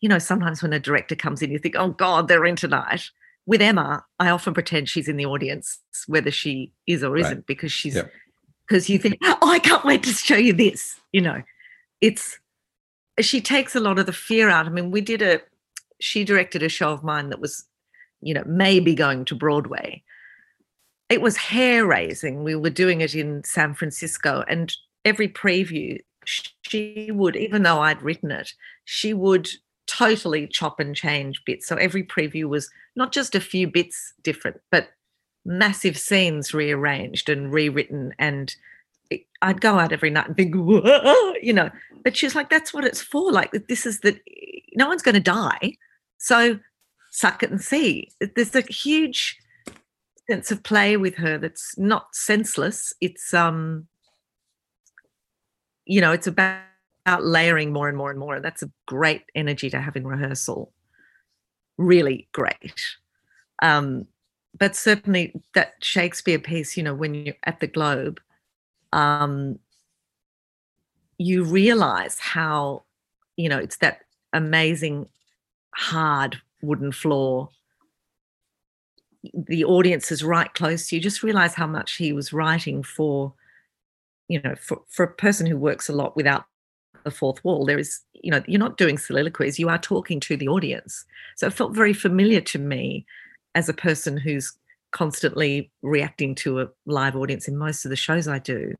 [0.00, 3.10] you know, sometimes when a director comes in, you think, oh God, they're in tonight.
[3.46, 7.46] With Emma, I often pretend she's in the audience, whether she is or isn't, right.
[7.46, 7.98] because she's
[8.68, 10.98] because you think, oh, I can't wait to show you this.
[11.12, 11.42] You know,
[12.00, 12.38] it's
[13.20, 14.66] she takes a lot of the fear out.
[14.66, 15.40] I mean, we did a
[16.00, 17.64] she directed a show of mine that was,
[18.20, 20.02] you know, maybe going to Broadway.
[21.08, 22.42] It was hair raising.
[22.42, 28.02] We were doing it in San Francisco, and every preview, she would, even though I'd
[28.02, 28.52] written it,
[28.84, 29.48] she would
[29.86, 31.66] totally chop and change bits.
[31.66, 34.88] So every preview was not just a few bits different, but
[35.44, 38.14] massive scenes rearranged and rewritten.
[38.18, 38.54] And
[39.42, 40.54] I'd go out every night and think,
[41.42, 41.70] you know,
[42.02, 43.32] but she's like, that's what it's for.
[43.32, 44.20] Like, this is that
[44.74, 45.76] no one's going to die.
[46.18, 46.58] So
[47.10, 48.10] suck it and see.
[48.34, 49.38] There's a huge
[50.28, 52.92] sense of play with her that's not senseless.
[53.00, 53.86] It's, um,
[55.84, 56.60] you know, it's about
[57.06, 58.40] about layering more and more and more.
[58.40, 60.72] That's a great energy to have in rehearsal.
[61.78, 62.84] Really great.
[63.62, 64.06] Um,
[64.58, 68.20] but certainly that Shakespeare piece, you know, when you're at the Globe,
[68.92, 69.60] um,
[71.16, 72.82] you realize how,
[73.36, 74.00] you know, it's that
[74.32, 75.08] amazing
[75.76, 77.50] hard wooden floor.
[79.32, 81.00] The audience is right close to you.
[81.00, 83.32] Just realize how much he was writing for,
[84.26, 86.46] you know, for, for a person who works a lot without
[87.06, 87.64] the fourth wall.
[87.64, 91.04] There is, you know, you're not doing soliloquies, you are talking to the audience.
[91.36, 93.06] So it felt very familiar to me
[93.54, 94.52] as a person who's
[94.90, 98.74] constantly reacting to a live audience in most of the shows I do.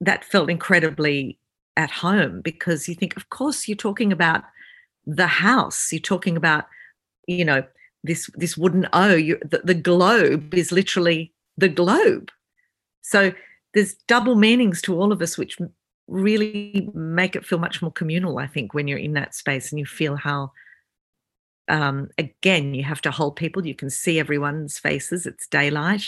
[0.00, 1.38] That felt incredibly
[1.76, 4.42] at home because you think, of course, you're talking about
[5.06, 5.92] the house.
[5.92, 6.64] You're talking about,
[7.28, 7.64] you know,
[8.02, 9.14] this this wooden O.
[9.14, 12.30] You, the, the globe is literally the globe.
[13.02, 13.32] So
[13.74, 15.58] there's double meanings to all of us, which
[16.06, 19.78] really make it feel much more communal i think when you're in that space and
[19.78, 20.52] you feel how
[21.68, 26.04] um, again you have to hold people you can see everyone's faces it's daylight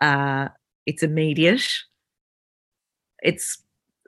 [0.00, 0.48] uh,
[0.86, 1.68] it's immediate
[3.22, 3.62] it's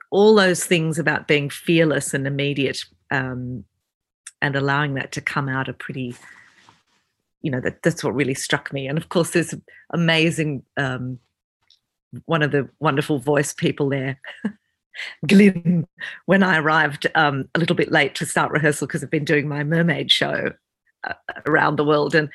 [0.09, 3.63] all those things about being fearless and immediate um,
[4.41, 6.15] and allowing that to come out are pretty
[7.45, 8.87] you know that that's what really struck me.
[8.87, 9.53] And of course, there's
[9.91, 11.19] amazing um,
[12.25, 14.19] one of the wonderful voice people there.
[15.27, 15.87] Glyn,
[16.25, 19.47] when I arrived um, a little bit late to start rehearsal because I've been doing
[19.47, 20.51] my mermaid show
[21.03, 21.13] uh,
[21.45, 22.29] around the world, and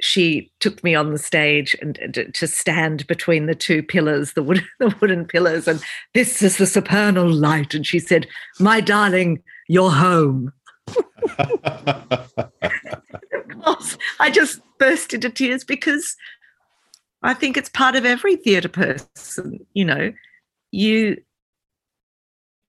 [0.00, 4.42] she took me on the stage and, and, to stand between the two pillars, the,
[4.42, 5.82] wood, the wooden pillars, and
[6.14, 7.74] this is the supernal light.
[7.74, 8.26] And she said,
[8.58, 10.52] "My darling, you're home."
[14.18, 16.16] I just burst into tears because
[17.22, 19.64] I think it's part of every theatre person.
[19.74, 20.12] You know,
[20.72, 21.22] you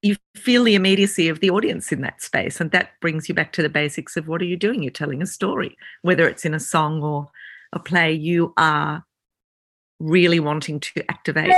[0.04, 3.54] you feel the immediacy of the audience in that space, and that brings you back
[3.54, 4.84] to the basics of what are you doing?
[4.84, 7.32] You're telling a story, whether it's in a song or
[7.72, 8.12] a play.
[8.12, 9.06] You are
[10.00, 11.56] really wanting to activate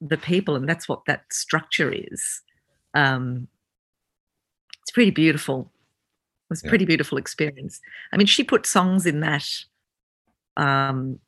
[0.00, 2.42] the people, and that's what that structure is.
[2.92, 3.48] Um,
[4.82, 5.70] it's pretty beautiful.
[6.50, 7.80] It was a pretty beautiful experience.
[8.12, 9.48] I mean, she put songs in that
[10.58, 11.18] um,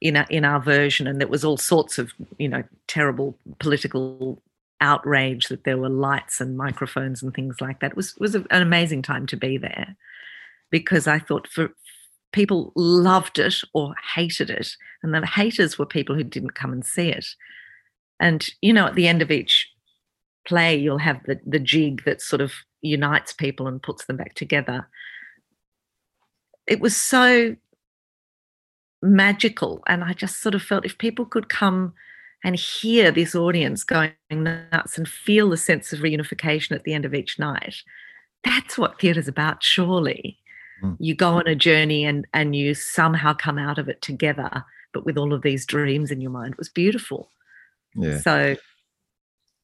[0.00, 4.40] in our, in our version, and there was all sorts of you know terrible political
[4.80, 7.92] outrage that there were lights and microphones and things like that.
[7.92, 9.96] It was was an amazing time to be there
[10.70, 11.70] because I thought for
[12.32, 16.84] people loved it or hated it, and the haters were people who didn't come and
[16.84, 17.26] see it.
[18.20, 19.68] And you know, at the end of each
[20.46, 24.34] play, you'll have the the jig that sort of unites people and puts them back
[24.34, 24.88] together.
[26.66, 27.56] It was so
[29.02, 29.82] magical.
[29.86, 31.94] And I just sort of felt if people could come
[32.44, 37.04] and hear this audience going nuts and feel the sense of reunification at the end
[37.04, 37.74] of each night,
[38.44, 40.38] that's what theatre's about, surely.
[40.82, 40.96] Mm.
[41.00, 45.04] You go on a journey and and you somehow come out of it together, but
[45.04, 46.52] with all of these dreams in your mind.
[46.52, 47.30] It was beautiful.
[47.94, 48.18] Yeah.
[48.18, 48.56] So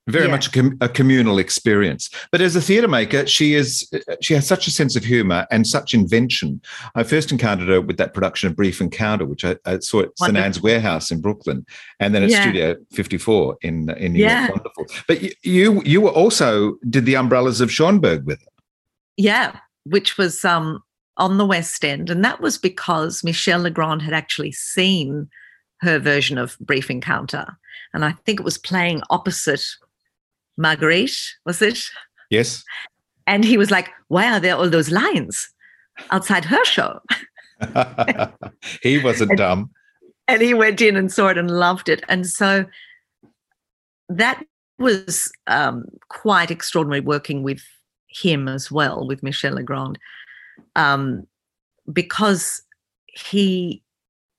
[0.06, 0.30] very Yeah.
[0.32, 2.10] much a, com- a communal experience.
[2.30, 3.90] But as a theatre maker, she is
[4.20, 6.60] she has such a sense of humour and such invention.
[6.94, 10.18] I first encountered her with that production of Brief Encounter, which I, I saw at
[10.18, 11.64] St Ann's Warehouse in Brooklyn,
[12.00, 12.42] and then at Yeah.
[12.42, 14.48] Studio Fifty Four in in New Yeah.
[14.48, 14.56] York.
[14.56, 14.86] Wonderful.
[15.08, 18.48] But you, you you were also did the Umbrellas of Cherbourg with her.
[19.16, 20.82] Yeah, which was um,
[21.16, 22.10] on the West End.
[22.10, 25.28] And that was because Michel Legrand had actually seen
[25.80, 27.56] her version of Brief Encounter.
[27.92, 29.64] And I think it was playing opposite
[30.56, 31.80] Marguerite, was it?
[32.30, 32.64] Yes.
[33.26, 35.54] And he was like, Why are there all those lines
[36.10, 37.00] outside her show.
[38.82, 39.70] he wasn't dumb.
[40.28, 42.02] and he went in and saw it and loved it.
[42.08, 42.66] And so
[44.08, 44.44] that
[44.78, 47.62] was um, quite extraordinary working with
[48.08, 49.98] him as well, with Michel Legrand,
[50.76, 51.26] um,
[51.92, 52.62] because
[53.06, 53.82] he.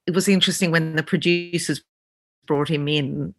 [0.08, 1.84] It was interesting when the producers
[2.46, 3.34] brought him in.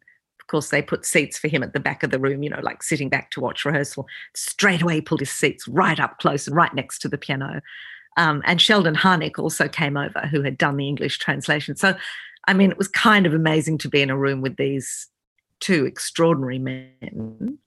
[0.47, 2.61] Of course, they put seats for him at the back of the room, you know,
[2.63, 4.07] like sitting back to watch rehearsal.
[4.37, 7.61] Straight away, he pulled his seats right up close and right next to the piano.
[8.17, 11.75] Um, and Sheldon Harnick also came over, who had done the English translation.
[11.75, 11.97] So,
[12.47, 15.09] I mean, it was kind of amazing to be in a room with these
[15.59, 17.59] two extraordinary men.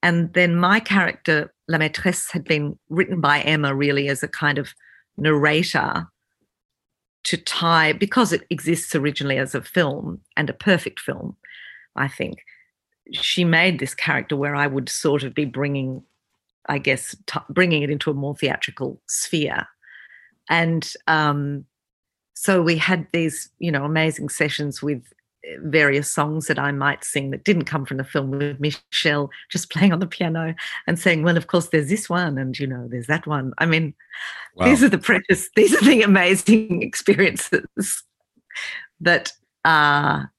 [0.00, 4.58] And then my character, La Maîtresse, had been written by Emma really as a kind
[4.58, 4.74] of
[5.16, 6.06] narrator
[7.24, 11.36] to tie, because it exists originally as a film and a perfect film,
[11.96, 12.38] I think.
[13.12, 16.02] She made this character where I would sort of be bringing
[16.68, 19.66] I guess, t- bringing it into a more theatrical sphere.
[20.48, 21.64] And um,
[22.34, 25.02] so we had these, you know, amazing sessions with
[25.44, 29.30] eh, various songs that I might sing that didn't come from the film with Michel
[29.50, 30.54] just playing on the piano
[30.86, 33.52] and saying, well, of course, there's this one and, you know, there's that one.
[33.58, 33.94] I mean,
[34.62, 38.02] these are the precious, these are the amazing experiences
[39.00, 39.32] that
[39.64, 40.32] are,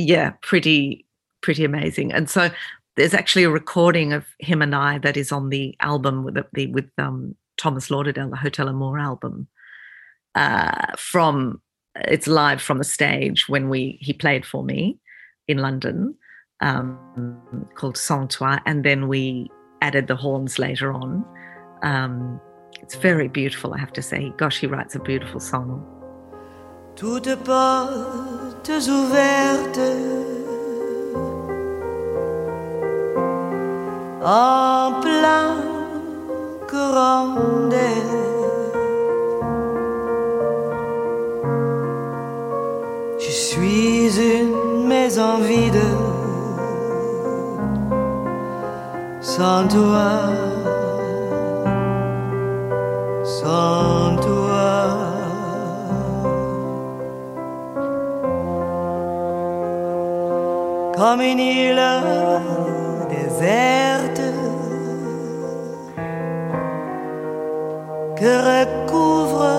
[0.00, 1.06] yeah, pretty,
[1.42, 2.12] pretty amazing.
[2.12, 2.50] And so
[2.96, 6.66] there's actually a recording of him and I that is on the album with the,
[6.68, 9.48] with um, Thomas Lauderdale, the Hotel Amour album.
[10.34, 11.60] Uh, from
[11.96, 14.98] it's live from the stage when we he played for me
[15.48, 16.14] in London,
[16.60, 19.50] um, called Sans Toi, and then we
[19.82, 21.24] added the horns later on.
[21.82, 22.40] Um,
[22.80, 24.32] it's very beautiful, I have to say.
[24.36, 25.84] Gosh, he writes a beautiful song.
[28.62, 29.80] Portes ouvertes.
[34.22, 35.56] En plein
[36.68, 37.36] courant
[37.70, 38.04] d'air.
[43.18, 45.80] Je suis une maison vide.
[49.20, 50.10] Sans toi,
[53.24, 53.99] sans
[61.00, 61.82] comme une île
[63.08, 64.20] déserte
[68.18, 69.52] que recouvre couvre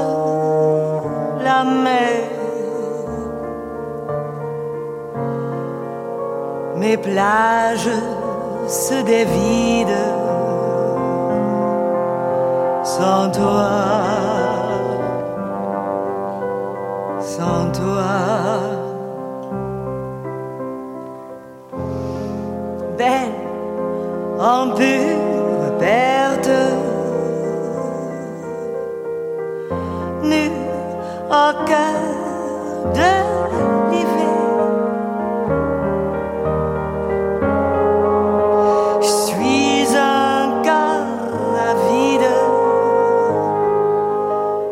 [1.43, 2.21] la mer.
[6.75, 7.97] Mes plages
[8.67, 10.13] se dévident
[12.83, 13.69] sans toi,
[17.19, 18.70] sans toi.
[23.01, 23.33] Belle
[24.39, 26.57] en pure perte,
[30.21, 30.51] nue
[31.31, 32.01] au cœur
[32.97, 33.11] de
[33.89, 34.43] l'hiver.
[39.01, 42.35] Je suis un corps vide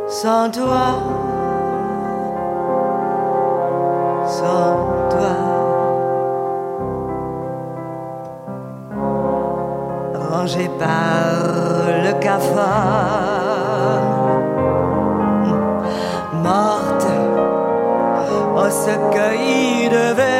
[0.08, 0.88] sans toi,
[4.28, 4.99] sans
[10.50, 13.60] mangé par le cafard.
[16.34, 17.08] Morte
[18.32, 18.96] au oh, ce
[19.90, 20.39] de verre.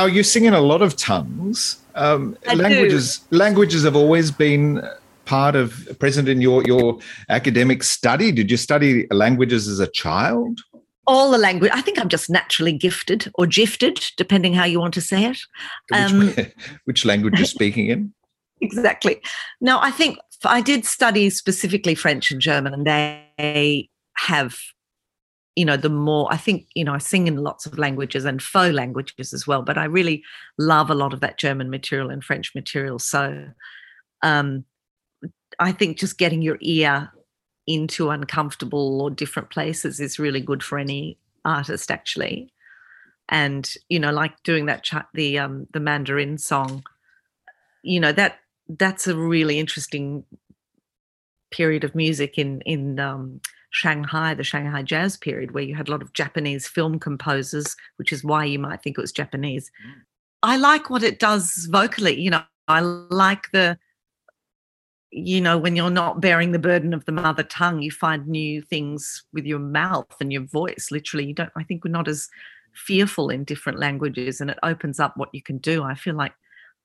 [0.00, 1.76] Meow, you sing in a lot of tongues.
[1.94, 2.62] Um, I do.
[2.62, 4.82] languages languages have always been
[5.26, 6.98] part of present in your your
[7.28, 8.32] academic study.
[8.32, 10.60] Did you study languages as a child?
[11.06, 11.70] All the language.
[11.74, 15.38] I think I'm just naturally gifted or gifted, depending how you want to say it.
[15.92, 18.14] Um, Which, which language you're speaking in?
[18.60, 19.20] exactly.
[19.60, 24.56] No, I think I did study specifically French and German, and they have,
[25.56, 28.42] you know, the more I think, you know, I sing in lots of languages and
[28.42, 30.22] faux languages as well, but I really
[30.58, 32.98] love a lot of that German material and French material.
[32.98, 33.46] So
[34.22, 34.64] um,
[35.58, 37.10] I think just getting your ear
[37.66, 42.52] into uncomfortable or different places is really good for any artist, actually.
[43.28, 46.82] And you know, like doing that the um, the Mandarin song,
[47.82, 50.24] you know that that's a really interesting
[51.50, 53.40] period of music in in um,
[53.70, 58.12] Shanghai, the Shanghai Jazz period, where you had a lot of Japanese film composers, which
[58.12, 59.70] is why you might think it was Japanese.
[59.86, 60.02] Mm.
[60.42, 62.20] I like what it does vocally.
[62.20, 63.78] You know, I like the
[65.12, 68.62] you know when you're not bearing the burden of the mother tongue you find new
[68.62, 72.28] things with your mouth and your voice literally you don't i think we're not as
[72.74, 76.32] fearful in different languages and it opens up what you can do i feel like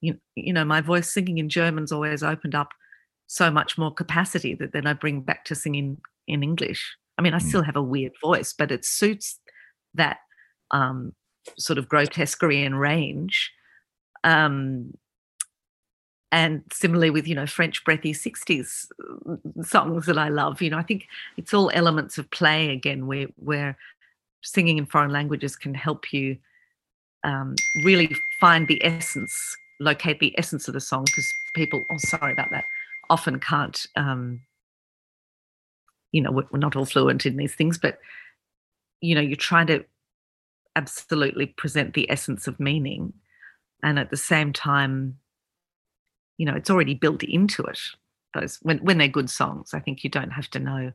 [0.02, 2.70] you, you know my voice singing in german's always opened up
[3.28, 6.96] so much more capacity that then i bring back to singing in english.
[7.18, 9.40] I mean i still have a weird voice but it suits
[9.94, 10.18] that
[10.72, 11.14] um,
[11.58, 13.52] sort of grotesquerie and range.
[14.24, 14.94] Um,
[16.32, 18.88] and similarly with you know french breathy 60s
[19.62, 21.08] songs that i love you know i think
[21.38, 23.78] it's all elements of play again where where
[24.44, 26.38] singing in foreign languages can help you
[27.24, 32.34] um, really find the essence locate the essence of the song because people oh sorry
[32.34, 32.66] about that
[33.10, 34.42] often can't um,
[36.16, 38.00] you know we're, not all fluent in these things but
[39.02, 39.84] you know you're trying to
[40.78, 43.12] absolutely present the essence of meaning
[43.84, 45.18] and at the same time
[46.38, 47.80] you know it's already built into it
[48.34, 50.94] those when, when they're good songs i think you don't have to know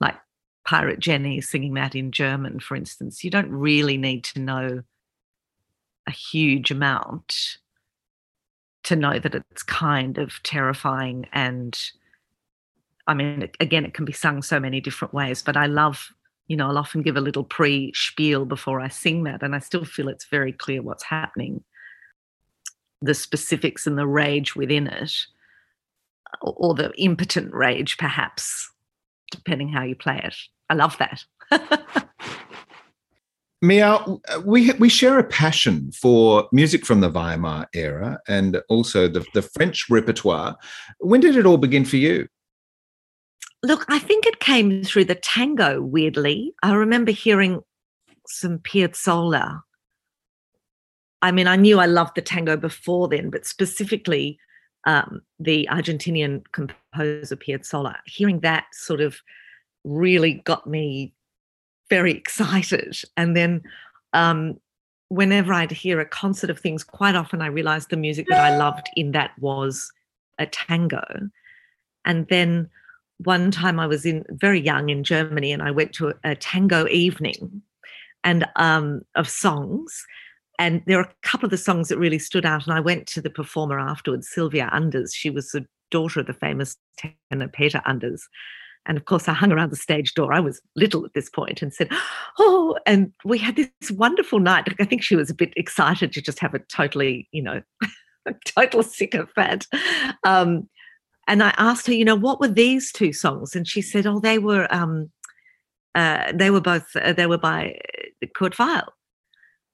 [0.00, 0.16] like
[0.64, 4.82] pirate jenny singing that in german for instance you don't really need to know
[6.06, 7.58] a huge amount
[8.82, 11.92] to know that it's kind of terrifying and
[13.08, 16.12] i mean again it can be sung so many different ways but i love
[16.46, 19.58] you know i'll often give a little pre spiel before i sing that and i
[19.58, 21.64] still feel it's very clear what's happening
[23.00, 25.12] the specifics and the rage within it,
[26.42, 28.70] or the impotent rage, perhaps,
[29.30, 30.34] depending how you play it.
[30.68, 31.24] I love that.
[33.60, 39.26] Meow, we we share a passion for music from the Weimar era and also the,
[39.34, 40.56] the French repertoire.
[41.00, 42.28] When did it all begin for you?
[43.62, 46.54] Look, I think it came through the tango, weirdly.
[46.62, 47.60] I remember hearing
[48.26, 49.62] some Piazzolla.
[51.22, 54.38] I mean, I knew I loved the tango before then, but specifically
[54.86, 57.96] um, the Argentinian composer Piazzolla.
[58.06, 59.18] Hearing that sort of
[59.84, 61.12] really got me
[61.90, 62.96] very excited.
[63.16, 63.62] And then
[64.12, 64.60] um,
[65.08, 68.56] whenever I'd hear a concert of things, quite often I realized the music that I
[68.56, 69.90] loved in that was
[70.38, 71.04] a tango.
[72.04, 72.70] And then
[73.18, 76.34] one time I was in very young in Germany and I went to a, a
[76.34, 77.62] tango evening
[78.24, 80.04] and um, of songs.
[80.58, 82.66] And there are a couple of the songs that really stood out.
[82.66, 85.14] And I went to the performer afterwards, Sylvia Anders.
[85.14, 86.76] She was the daughter of the famous
[87.30, 88.26] tenor Peter Anders.
[88.86, 90.32] And of course, I hung around the stage door.
[90.32, 91.90] I was little at this point and said,
[92.38, 94.66] Oh, and we had this wonderful night.
[94.80, 97.62] I think she was a bit excited to just have a totally, you know,
[98.46, 99.66] total sycophant.
[100.24, 100.68] Um,
[101.28, 103.54] and I asked her, you know, what were these two songs?
[103.54, 105.10] And she said, oh, they were, um,
[105.94, 107.78] uh, they were both, uh, they were by
[108.22, 108.92] uh, Kurt Weill.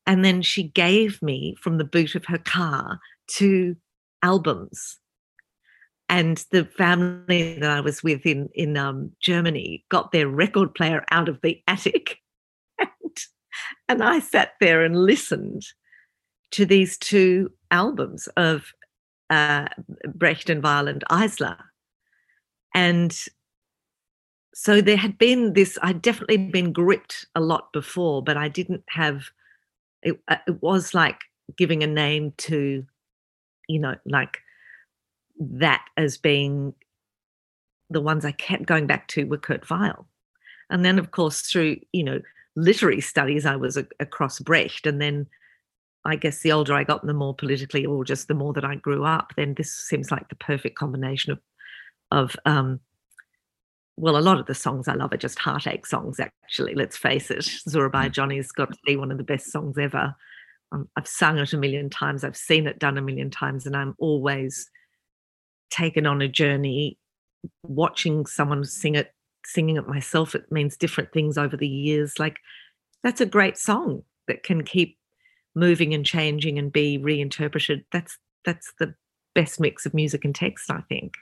[0.07, 2.99] And then she gave me from the boot of her car
[3.29, 3.77] two
[4.23, 4.99] albums
[6.09, 11.05] and the family that I was with in in um, Germany got their record player
[11.11, 12.19] out of the attic,
[12.79, 13.17] and,
[13.89, 15.63] and I sat there and listened
[16.53, 18.73] to these two albums of
[19.31, 19.66] uh,
[20.07, 21.59] Brecht and Weill and Eisler,
[22.75, 23.16] and
[24.55, 25.79] so there had been this.
[25.83, 29.25] I'd definitely been gripped a lot before, but I didn't have.
[30.03, 31.20] It, uh, it was like
[31.57, 32.85] giving a name to,
[33.68, 34.39] you know, like
[35.41, 36.75] that as being
[37.91, 40.07] the ones I kept going back to were Kurt Weill.
[40.70, 42.20] And then, of course, through, you know,
[42.57, 44.87] literary studies, I was a, across Brecht.
[44.87, 45.27] And then
[46.05, 48.75] I guess the older I got, the more politically, or just the more that I
[48.75, 51.41] grew up, then this seems like the perfect combination of,
[52.11, 52.81] of um,
[53.97, 57.31] well, a lot of the songs I love are just heartache songs, actually, let's face
[57.31, 57.45] it.
[57.69, 58.13] Surabaya mm.
[58.13, 60.15] Johnny's got to be one of the best songs ever.
[60.73, 63.77] Um, I've sung it a million times, I've seen it done a million times, and
[63.77, 64.69] I'm always
[65.71, 66.99] taken on a journey
[67.63, 69.13] watching someone sing it
[69.47, 72.39] singing it myself it means different things over the years like
[73.03, 74.97] that's a great song that can keep
[75.55, 78.95] moving and changing and be reinterpreted that's that's the
[79.35, 81.15] best mix of music and text i think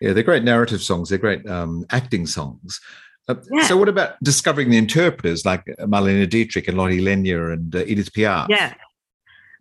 [0.00, 2.80] yeah they're great narrative songs they're great um, acting songs
[3.28, 3.66] uh, yeah.
[3.66, 8.12] so what about discovering the interpreters like marlene dietrich and Lottie lenya and uh, edith
[8.12, 8.74] piaf yeah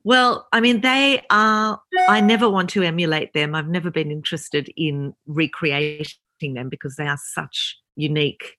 [0.05, 3.55] well, I mean, they are, I never want to emulate them.
[3.55, 6.09] I've never been interested in recreating
[6.41, 8.57] them because they are such unique,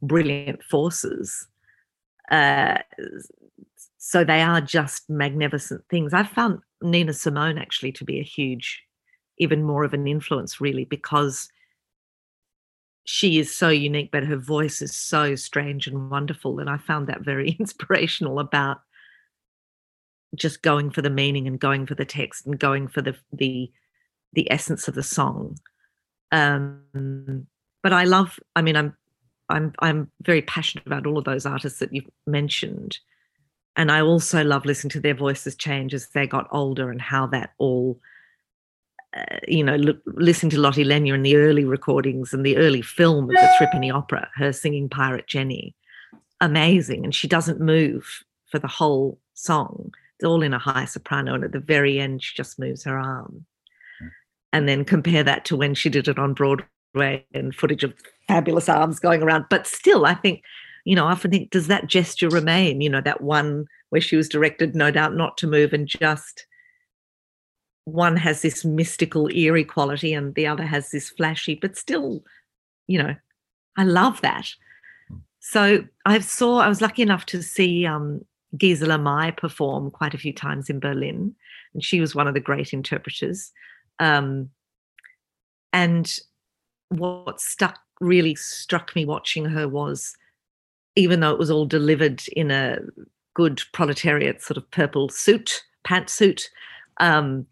[0.00, 1.48] brilliant forces.
[2.30, 2.78] Uh,
[3.98, 6.14] so they are just magnificent things.
[6.14, 8.82] I've found Nina Simone actually to be a huge,
[9.38, 11.48] even more of an influence, really, because
[13.04, 16.60] she is so unique, but her voice is so strange and wonderful.
[16.60, 18.78] And I found that very inspirational about
[20.34, 23.70] just going for the meaning and going for the text and going for the the
[24.34, 25.56] the essence of the song.
[26.30, 27.46] Um,
[27.82, 28.38] but I love.
[28.54, 28.94] I mean, I'm
[29.48, 32.98] I'm I'm very passionate about all of those artists that you've mentioned,
[33.78, 37.26] and I also love listening to their voices change as they got older and how
[37.28, 37.98] that all.
[39.16, 42.82] Uh, you know, look, listen to Lotte Lenya in the early recordings and the early
[42.82, 45.74] film of the Threepenny Opera, her singing Pirate Jenny,
[46.42, 51.34] amazing, and she doesn't move for the whole song it's all in a high soprano,
[51.34, 53.46] and at the very end, she just moves her arm.
[54.02, 54.10] Mm.
[54.52, 57.94] And then compare that to when she did it on Broadway and footage of
[58.26, 59.44] fabulous arms going around.
[59.48, 60.42] But still, I think,
[60.84, 62.80] you know, I often think, does that gesture remain?
[62.80, 66.46] You know, that one where she was directed, no doubt, not to move and just
[67.84, 72.22] one has this mystical, eerie quality, and the other has this flashy, but still,
[72.86, 73.14] you know,
[73.76, 74.46] I love that.
[75.40, 78.20] So I saw, I was lucky enough to see um,
[78.58, 81.34] Gisela May perform quite a few times in Berlin,
[81.72, 83.52] and she was one of the great interpreters.
[83.98, 84.50] Um,
[85.72, 86.14] and
[86.90, 90.14] what stuck really struck me watching her was,
[90.98, 92.78] even though it was all delivered in a
[93.34, 96.42] good proletariat sort of purple suit, pantsuit,
[96.98, 97.46] um,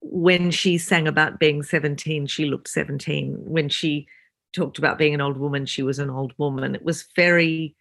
[0.00, 3.36] when she sang about being 17, she looked 17.
[3.44, 4.06] When she
[4.54, 6.74] talked about being an old woman, she was an old woman.
[6.74, 7.76] It was very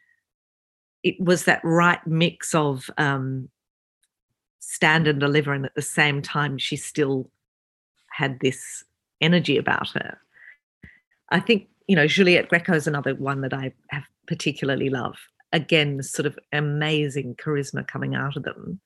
[1.02, 3.50] it was that right mix of um,
[4.60, 7.30] stand and deliver, and at the same time, she still
[8.10, 8.84] had this
[9.22, 10.18] energy about her.
[11.30, 15.16] I think, you know, Juliette Gréco is another one that I have particularly love.
[15.52, 18.80] Again, sort of amazing charisma coming out of them.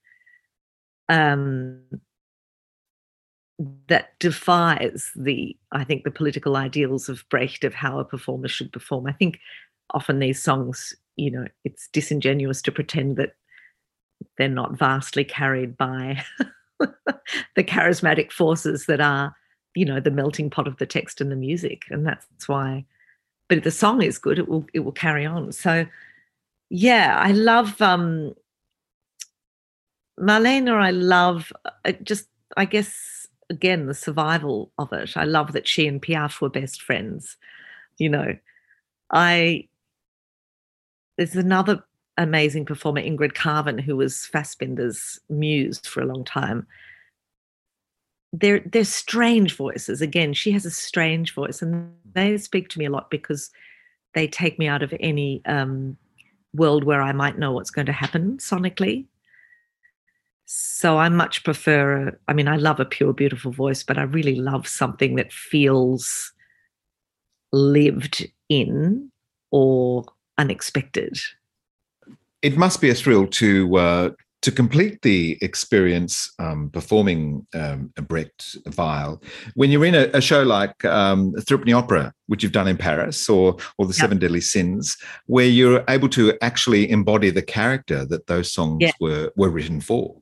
[1.09, 1.81] Um,
[3.87, 8.71] that defies the, I think, the political ideals of Brecht of how a performer should
[8.71, 9.07] perform.
[9.07, 9.39] I think
[9.93, 13.35] often these songs you know it's disingenuous to pretend that
[14.37, 16.23] they're not vastly carried by
[16.79, 19.35] the charismatic forces that are
[19.75, 22.85] you know the melting pot of the text and the music and that's why
[23.47, 25.51] but if the song is good it will it will carry on.
[25.51, 25.85] So
[26.69, 28.33] yeah i love um
[30.19, 31.53] marlene i love
[31.85, 32.27] uh, just
[32.57, 35.15] i guess again the survival of it.
[35.15, 37.37] I love that she and piaf were best friends
[37.97, 38.35] you know.
[39.11, 39.67] I
[41.17, 41.83] there's another
[42.17, 46.67] amazing performer ingrid Caven, who was fassbinder's muse for a long time
[48.33, 50.01] they're they're strange voices.
[50.01, 53.49] Again, she has a strange voice, and they speak to me a lot because
[54.13, 55.97] they take me out of any um,
[56.53, 59.05] world where I might know what's going to happen sonically.
[60.45, 62.17] So I much prefer.
[62.27, 66.31] I mean, I love a pure, beautiful voice, but I really love something that feels
[67.51, 69.11] lived in
[69.51, 70.05] or
[70.37, 71.17] unexpected.
[72.41, 74.09] It must be a thrill to uh,
[74.41, 79.21] to complete the experience um, performing um, a Brecht Weill,
[79.55, 83.27] when you're in a, a show like um, Threepenny Opera, which you've done in Paris,
[83.29, 84.01] or or the yep.
[84.01, 88.91] Seven Deadly Sins, where you're able to actually embody the character that those songs yeah.
[88.99, 90.15] were were written for.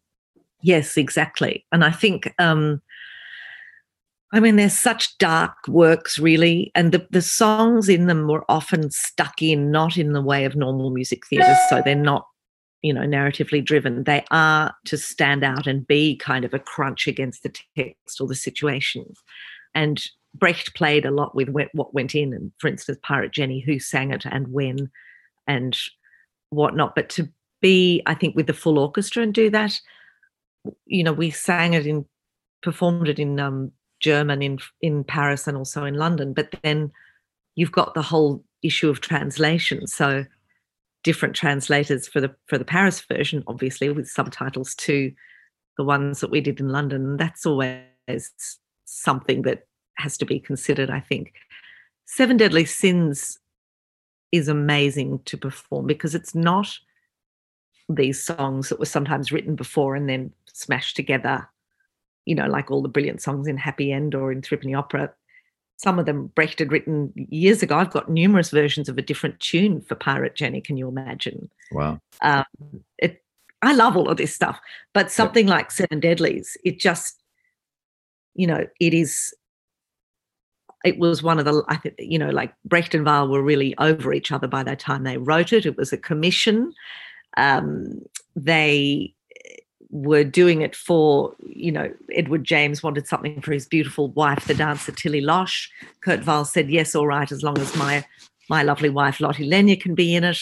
[0.61, 2.33] Yes, exactly, and I think.
[2.39, 2.81] Um,
[4.33, 8.91] I mean, they're such dark works, really, and the, the songs in them were often
[8.91, 11.55] stuck in, not in the way of normal music theatre.
[11.69, 12.27] So they're not
[12.81, 17.07] you know narratively driven they are to stand out and be kind of a crunch
[17.07, 19.19] against the text or the situations.
[19.73, 20.01] And
[20.33, 24.11] brecht played a lot with what went in and for instance pirate jenny who sang
[24.11, 24.89] it and when
[25.47, 25.77] and
[26.49, 26.95] whatnot.
[26.95, 27.29] But to
[27.61, 29.79] be i think with the full orchestra and do that
[30.85, 32.05] you know we sang it in
[32.61, 33.71] performed it in um,
[34.01, 36.91] german in in paris and also in london but then
[37.55, 39.87] you've got the whole issue of translation.
[39.87, 40.25] So
[41.05, 45.13] different translators for the for the Paris version, obviously with subtitles to
[45.77, 47.15] the ones that we did in London.
[47.15, 47.83] That's always
[48.85, 50.89] something that has to be considered.
[50.89, 51.33] I think
[52.05, 53.37] Seven Deadly Sins
[54.31, 56.75] is amazing to perform because it's not
[57.87, 61.47] these songs that were sometimes written before and then smashed together.
[62.25, 65.13] You know, like all the brilliant songs in Happy End or in Threepenny Opera
[65.77, 67.77] some of them Brecht had written years ago.
[67.77, 70.61] I've got numerous versions of a different tune for Pirate Jenny.
[70.61, 71.49] Can you imagine?
[71.71, 71.99] Wow.
[72.21, 72.45] Um,
[72.97, 73.23] it,
[73.61, 74.59] I love all of this stuff,
[74.93, 75.55] but something yep.
[75.55, 77.21] like Seven Deadlies, it just,
[78.35, 79.33] you know, it is.
[80.83, 83.75] It was one of the, I think, you know, like Brecht and Weill were really
[83.79, 85.65] over each other by the time they wrote it.
[85.65, 86.73] It was a commission.
[87.37, 88.03] Um,
[88.35, 89.14] they
[89.95, 94.53] were doing it for, you know, Edward James wanted something for his beautiful wife, the
[94.53, 95.69] dancer Tilly Losch.
[96.01, 98.05] Kurt Weill said, yes, all right, as long as my
[98.49, 100.37] my lovely wife Lottie Lenya can be in it.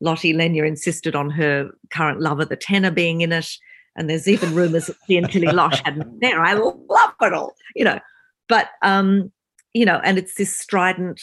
[0.00, 3.48] Lottie Lenya insisted on her current lover, the tenor, being in it.
[3.96, 6.42] And there's even rumours that she and Tilly Losch had an affair.
[6.42, 8.00] I love it all, you know.
[8.48, 9.30] But um,
[9.74, 11.20] you know, and it's this strident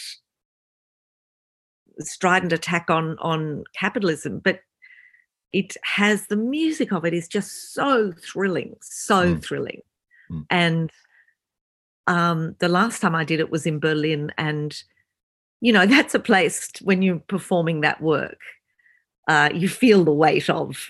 [2.00, 4.40] strident attack on on capitalism.
[4.40, 4.60] But
[5.54, 9.44] it has the music of it is just so thrilling, so mm.
[9.44, 9.82] thrilling.
[10.32, 10.46] Mm.
[10.50, 10.92] And
[12.08, 14.76] um, the last time I did it was in Berlin, and
[15.62, 18.40] you know that's a place when you're performing that work,
[19.28, 20.90] uh, you feel the weight of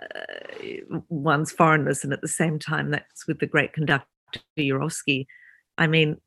[0.00, 4.06] uh, one's foreignness, and at the same time, that's with the great conductor
[4.58, 5.26] Jurowski.
[5.78, 6.20] I mean,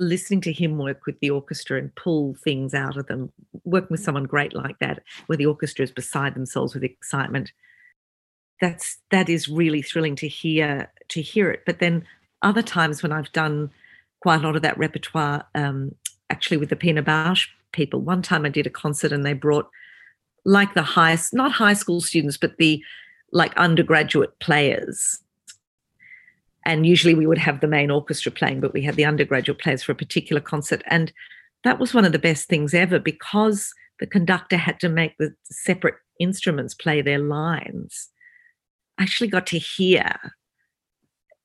[0.00, 3.32] listening to him work with the orchestra and pull things out of them,
[3.64, 7.52] working with someone great like that, where the orchestra is beside themselves with excitement,
[8.60, 11.62] that's that is really thrilling to hear to hear it.
[11.66, 12.04] But then
[12.42, 13.70] other times when I've done
[14.20, 15.94] quite a lot of that repertoire, um,
[16.30, 18.00] actually with the Pina Bausch people.
[18.00, 19.68] One time I did a concert and they brought
[20.44, 22.82] like the highest, not high school students, but the
[23.32, 25.20] like undergraduate players
[26.64, 29.82] and usually we would have the main orchestra playing, but we had the undergraduate players
[29.82, 30.82] for a particular concert.
[30.86, 31.12] And
[31.62, 35.34] that was one of the best things ever because the conductor had to make the
[35.44, 38.08] separate instruments play their lines.
[38.98, 40.16] I actually got to hear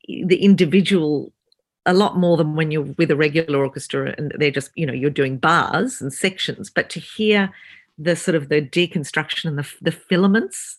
[0.07, 1.33] the individual
[1.85, 4.93] a lot more than when you're with a regular orchestra and they're just, you know,
[4.93, 7.51] you're doing bars and sections, but to hear
[7.97, 10.77] the sort of the deconstruction and the, the filaments.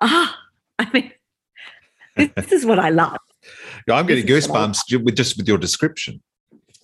[0.00, 0.38] Ah,
[0.78, 1.12] I mean,
[2.16, 3.18] this is what I love.
[3.90, 6.20] I'm getting goosebumps with just with your description.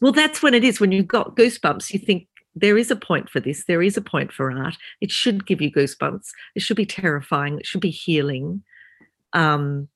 [0.00, 0.80] Well, that's when it is.
[0.80, 3.64] When you've got goosebumps, you think there is a point for this.
[3.64, 4.76] There is a point for art.
[5.00, 6.28] It should give you goosebumps.
[6.54, 7.58] It should be terrifying.
[7.58, 8.62] It should be healing.
[9.32, 9.88] Um,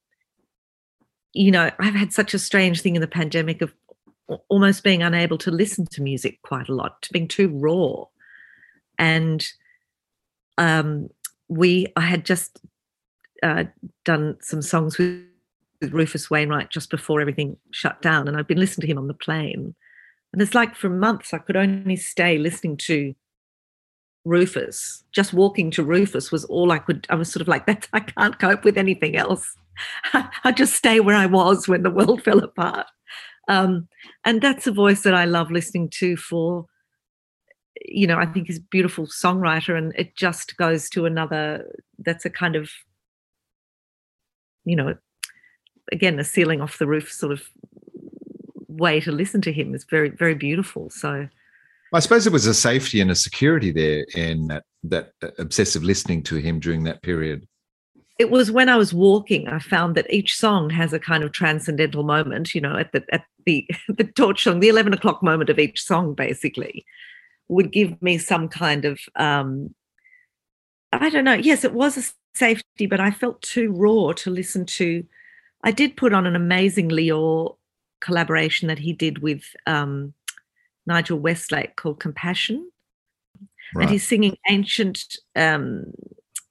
[1.32, 3.74] you know, I've had such a strange thing in the pandemic of
[4.48, 8.04] almost being unable to listen to music quite a lot, to being too raw.
[8.98, 9.46] And
[10.56, 11.10] um,
[11.48, 12.60] we, I had just
[13.46, 13.64] uh,
[14.04, 15.24] done some songs with
[15.80, 19.08] with Rufus Wainwright just before everything shut down, and I'd been listening to him on
[19.08, 19.74] the plane.
[20.32, 23.14] And it's like for months I could only stay listening to
[24.24, 25.04] Rufus.
[25.12, 27.06] Just walking to Rufus was all I could.
[27.10, 27.88] I was sort of like that.
[27.92, 29.56] I can't cope with anything else.
[30.44, 32.86] I'd just stay where I was when the world fell apart.
[33.48, 33.88] Um,
[34.24, 36.66] and that's a voice that I love listening to for,
[37.84, 42.24] you know, I think he's a beautiful songwriter and it just goes to another, that's
[42.24, 42.68] a kind of,
[44.66, 44.94] you know,
[45.90, 47.42] again, a ceiling off the roof sort of
[48.68, 50.90] way to listen to him is very, very beautiful.
[50.90, 51.28] So,
[51.94, 56.22] I suppose it was a safety and a security there in that, that obsessive listening
[56.24, 57.46] to him during that period
[58.18, 61.32] it was when I was walking, I found that each song has a kind of
[61.32, 65.50] transcendental moment, you know, at the at the the torch song, the 11 o'clock moment
[65.50, 66.84] of each song basically
[67.48, 69.74] would give me some kind of um
[70.92, 71.34] I don't know.
[71.34, 72.02] Yes, it was a
[72.36, 75.04] safety, but I felt too raw to listen to.
[75.62, 77.56] I did put on an amazing Lior
[78.00, 80.14] collaboration that he did with um,
[80.86, 82.70] Nigel Westlake called Compassion.
[83.74, 83.82] Right.
[83.82, 85.92] And he's singing ancient um,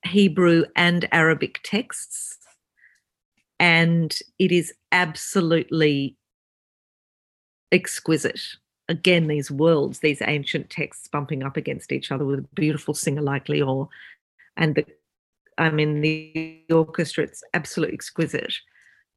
[0.03, 2.37] Hebrew and Arabic texts.
[3.59, 6.17] And it is absolutely
[7.71, 8.41] exquisite.
[8.89, 13.21] Again, these worlds, these ancient texts bumping up against each other with a beautiful singer
[13.21, 13.87] like Lior.
[14.57, 14.85] And the,
[15.57, 18.53] I mean, the orchestra, it's absolutely exquisite.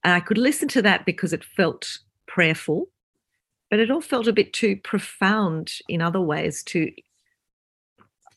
[0.05, 2.89] And I could listen to that because it felt prayerful,
[3.71, 6.93] but it all felt a bit too profound in other ways to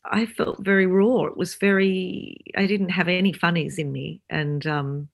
[0.04, 1.26] I felt very raw.
[1.26, 4.20] It was very, I didn't have any funnies in me.
[4.28, 5.08] And um,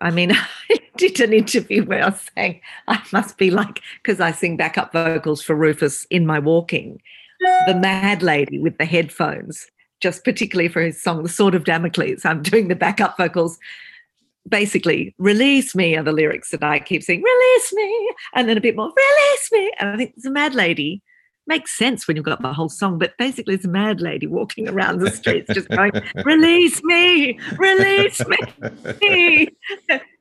[0.00, 0.32] I mean,
[0.70, 4.56] I did an interview where I was saying I must be like, because I sing
[4.56, 7.00] backup vocals for Rufus in my walking,
[7.66, 9.66] the mad lady with the headphones,
[10.00, 12.24] just particularly for his song, The Sword of Damocles.
[12.24, 13.58] I'm doing the backup vocals.
[14.48, 18.60] Basically, release me are the lyrics that I keep saying, release me, and then a
[18.60, 19.72] bit more, release me.
[19.78, 21.02] And I think it's a mad lady
[21.50, 24.68] makes sense when you've got the whole song, but basically it's a mad lady walking
[24.68, 25.90] around the streets just going,
[26.24, 28.38] release me, release me,
[29.00, 29.48] me,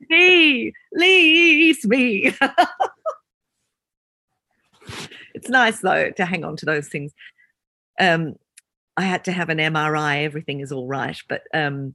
[0.92, 2.34] release me.
[5.36, 7.14] it's nice though to hang on to those things.
[8.00, 8.36] Um,
[9.00, 11.94] I had to have an MRI, everything is all right, but um,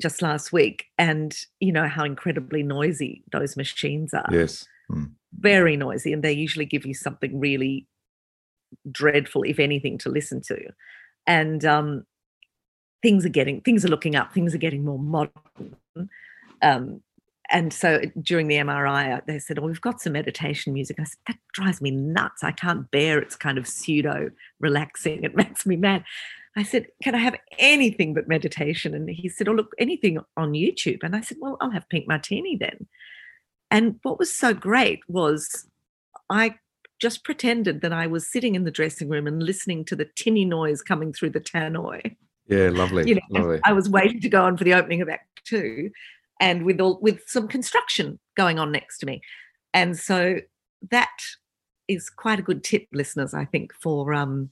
[0.00, 4.28] just last week, and you know how incredibly noisy those machines are.
[4.32, 4.66] Yes.
[4.90, 5.12] Mm.
[5.38, 7.86] Very noisy, and they usually give you something really
[8.90, 10.58] dreadful, if anything, to listen to.
[11.28, 12.04] And um,
[13.00, 14.34] things are getting things are looking up.
[14.34, 15.76] Things are getting more modern.
[16.60, 17.02] Um,
[17.54, 21.04] and so during the MRI, uh, they said, "Oh, we've got some meditation music." I
[21.04, 22.42] said, "That drives me nuts.
[22.42, 25.22] I can't bear it's kind of pseudo relaxing.
[25.22, 26.04] It makes me mad."
[26.56, 30.52] I said, "Can I have anything but meditation?" And he said, "Oh, look, anything on
[30.52, 32.88] YouTube." And I said, "Well, I'll have pink martini then."
[33.70, 35.68] And what was so great was
[36.28, 36.56] I
[37.00, 40.44] just pretended that I was sitting in the dressing room and listening to the tinny
[40.44, 42.16] noise coming through the tannoy.
[42.48, 43.08] Yeah, lovely.
[43.08, 43.60] You know, lovely.
[43.62, 45.90] I was waiting to go on for the opening of Act Two,
[46.40, 49.20] and with all with some construction going on next to me,
[49.72, 50.40] and so
[50.90, 51.16] that
[51.88, 53.34] is quite a good tip, listeners.
[53.34, 54.50] I think for um,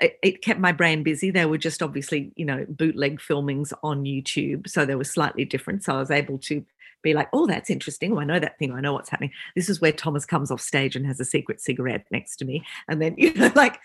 [0.00, 1.30] it, it, kept my brain busy.
[1.30, 5.84] They were just obviously, you know, bootleg filmings on YouTube, so they were slightly different.
[5.84, 6.64] So I was able to
[7.02, 8.12] be like, oh, that's interesting.
[8.12, 8.72] Oh, I know that thing.
[8.72, 9.30] I know what's happening.
[9.54, 12.64] This is where Thomas comes off stage and has a secret cigarette next to me.
[12.88, 13.78] And then, you know, like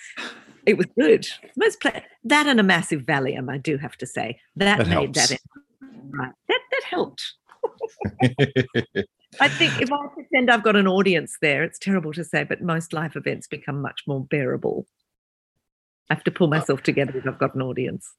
[0.66, 1.28] it was good.
[1.56, 1.84] Most
[2.24, 4.40] that and a massive Valium, I do have to say.
[4.56, 5.30] That, that made helps.
[5.30, 5.40] that
[6.10, 6.34] right.
[6.80, 7.34] That helped.
[9.40, 12.62] I think if I pretend I've got an audience there, it's terrible to say, but
[12.62, 14.88] most life events become much more bearable.
[16.10, 18.12] I have to pull myself together if I've got an audience.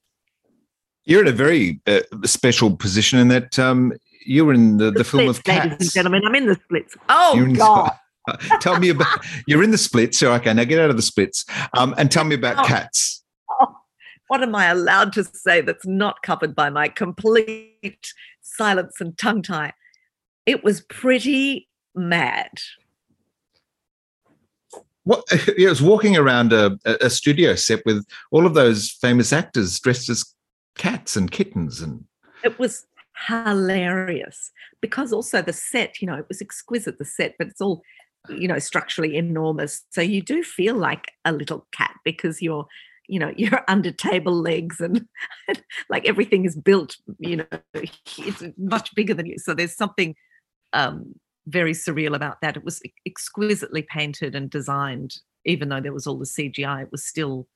[1.05, 3.93] You're in a very uh, special position in that um,
[4.25, 5.65] you were in the, the, the film splits, of Cats.
[5.65, 6.97] Ladies and gentlemen, I'm in the splits.
[7.09, 7.93] Oh, You're God.
[8.61, 10.19] tell me about you're in the splits.
[10.19, 11.45] So okay, now get out of the splits
[11.75, 12.65] um, and tell me about oh.
[12.65, 13.25] Cats.
[13.51, 13.75] Oh,
[14.29, 18.13] what am I allowed to say that's not covered by my complete
[18.57, 19.73] silence and tongue tie?
[20.47, 22.51] It was pretty mad.
[25.05, 29.79] What it was walking around a, a studio set with all of those famous actors
[29.81, 30.35] dressed as
[30.77, 32.05] cats and kittens and
[32.43, 32.87] it was
[33.29, 37.83] hilarious because also the set, you know, it was exquisite, the set, but it's all,
[38.29, 39.85] you know, structurally enormous.
[39.91, 42.67] So you do feel like a little cat because you're,
[43.11, 45.07] you know, you're under table legs and
[45.91, 49.39] like everything is built, you know, it's much bigger than you.
[49.39, 50.15] So there's something
[50.73, 51.15] um,
[51.47, 52.57] very surreal about that.
[52.57, 57.05] It was exquisitely painted and designed, even though there was all the CGI, it was
[57.05, 57.49] still,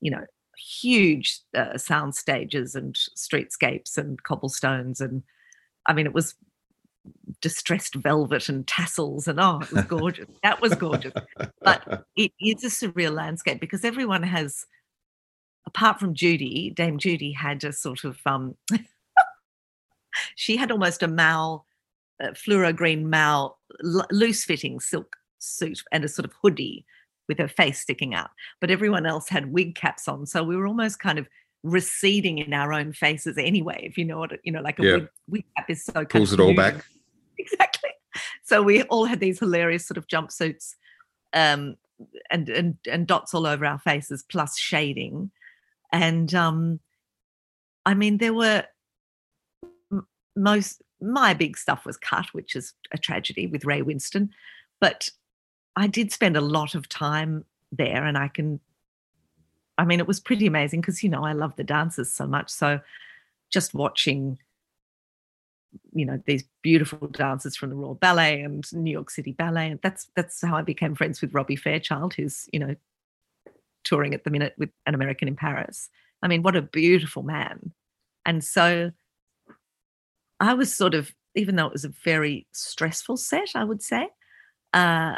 [0.00, 0.24] you know,
[0.58, 5.22] huge uh, sound stages and streetscapes and cobblestones and
[5.86, 6.34] I mean, it was
[7.40, 11.12] distressed velvet and tassels and oh it was gorgeous that was gorgeous
[11.62, 14.66] but it is a surreal landscape because everyone has
[15.68, 18.56] apart from judi dame judi had a sort of um
[20.34, 21.64] she had almost a mao
[22.22, 23.54] uh, fluoro green mao
[23.84, 26.84] l- loose fitting silk suit and a sort of hoodie
[27.28, 30.66] with her face sticking out but everyone else had wig caps on so we were
[30.66, 31.28] almost kind of
[31.62, 34.92] receding in our own faces anyway if you know what you know like a Yeah.
[34.94, 36.84] wig, wig cap is so kind Pulls it all back.
[37.38, 37.90] exactly.
[38.44, 40.74] So we all had these hilarious sort of jumpsuits,
[41.34, 41.76] um,
[42.30, 45.30] and and and dots all over our faces, plus shading,
[45.92, 46.80] and um,
[47.86, 48.64] I mean there were
[50.36, 54.30] most my big stuff was cut, which is a tragedy with Ray Winstone,
[54.80, 55.10] but
[55.76, 58.60] I did spend a lot of time there, and I can.
[59.76, 62.50] I mean, it was pretty amazing because you know I love the dancers so much,
[62.50, 62.80] so
[63.50, 64.38] just watching
[65.92, 69.80] you know these beautiful dancers from the Royal Ballet and New York City Ballet, and
[69.82, 72.74] that's that's how I became friends with Robbie Fairchild, who's you know
[73.88, 75.88] touring at the minute with an American in Paris.
[76.22, 77.72] I mean, what a beautiful man!
[78.26, 78.90] And so
[80.40, 84.08] I was sort of, even though it was a very stressful set, I would say,
[84.74, 85.16] uh,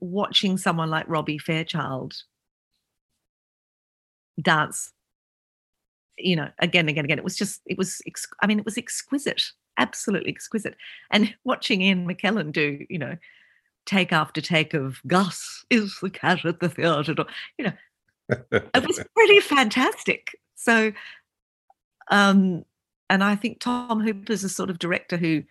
[0.00, 2.14] watching someone like Robbie Fairchild
[4.40, 4.92] dance
[6.18, 8.64] you know again and again again it was just it was ex- i mean it
[8.64, 9.42] was exquisite
[9.78, 10.74] absolutely exquisite
[11.10, 13.16] and watching ian mckellen do you know
[13.84, 17.26] take after take of gus is the cat at the theatre door
[17.58, 17.72] you know
[18.28, 20.38] it was pretty fantastic.
[20.54, 20.92] So
[22.10, 22.64] um
[23.10, 25.42] and i think tom hooper's a sort of director who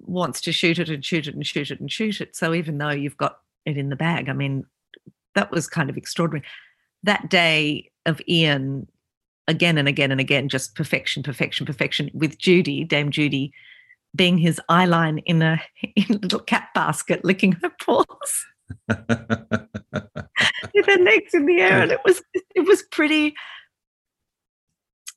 [0.00, 2.36] wants to shoot it and shoot it and shoot it and shoot it.
[2.36, 4.66] So even though you've got it in the bag i mean
[5.36, 6.44] that was kind of extraordinary.
[7.04, 8.88] That day of ian
[9.46, 12.10] again and again and again, just perfection, perfection, perfection.
[12.12, 13.52] With Judi, Dame Judi,
[14.16, 15.62] being his eyeline in a,
[15.94, 18.46] in a little cat basket, licking her paws
[20.76, 22.22] with her legs in the air, and it was
[22.54, 23.34] it was pretty.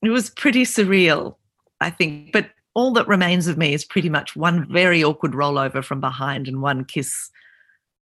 [0.02, 1.36] It was pretty surreal,
[1.82, 2.32] I think.
[2.32, 6.48] But all that remains of me is pretty much one very awkward rollover from behind
[6.48, 7.30] and one kiss,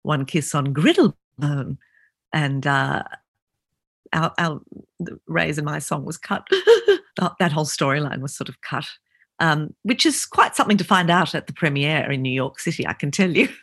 [0.02, 1.78] one kiss on griddlebone,
[2.32, 3.04] and uh,
[4.12, 4.60] our, our
[5.26, 6.46] Ray's and my song was cut.
[7.38, 8.86] that whole storyline was sort of cut,
[9.38, 12.86] um, which is quite something to find out at the premiere in New York City.
[12.86, 13.48] I can tell you.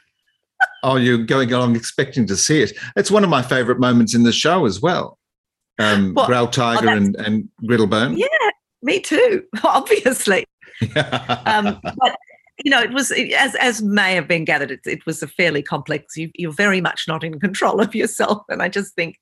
[0.83, 2.73] Oh, you're going along expecting to see it.
[2.95, 5.19] It's one of my favourite moments in the show as well.
[5.79, 6.27] Um, What?
[6.27, 8.17] Growl Oh, Tiger that's- and, and Griddlebone.
[8.17, 8.49] Yeah,
[8.81, 9.43] me too.
[9.63, 10.45] Obviously,
[11.45, 12.15] um, but
[12.63, 14.71] you know, it was as as may have been gathered.
[14.71, 16.15] It, it was a fairly complex.
[16.17, 19.17] You, you're very much not in control of yourself, and I just think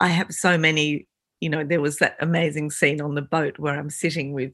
[0.00, 1.06] I have so many.
[1.40, 4.52] You know, there was that amazing scene on the boat where I'm sitting with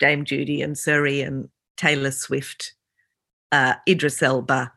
[0.00, 2.74] Dame Judi and Surrey and Taylor Swift,
[3.52, 4.72] uh, Idris Elba,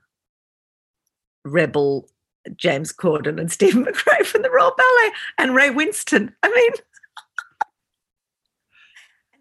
[1.43, 2.07] Rebel,
[2.55, 6.31] James Corden, and Steven McRae from the Royal Ballet, and Ray Winstone.
[6.43, 6.71] I mean.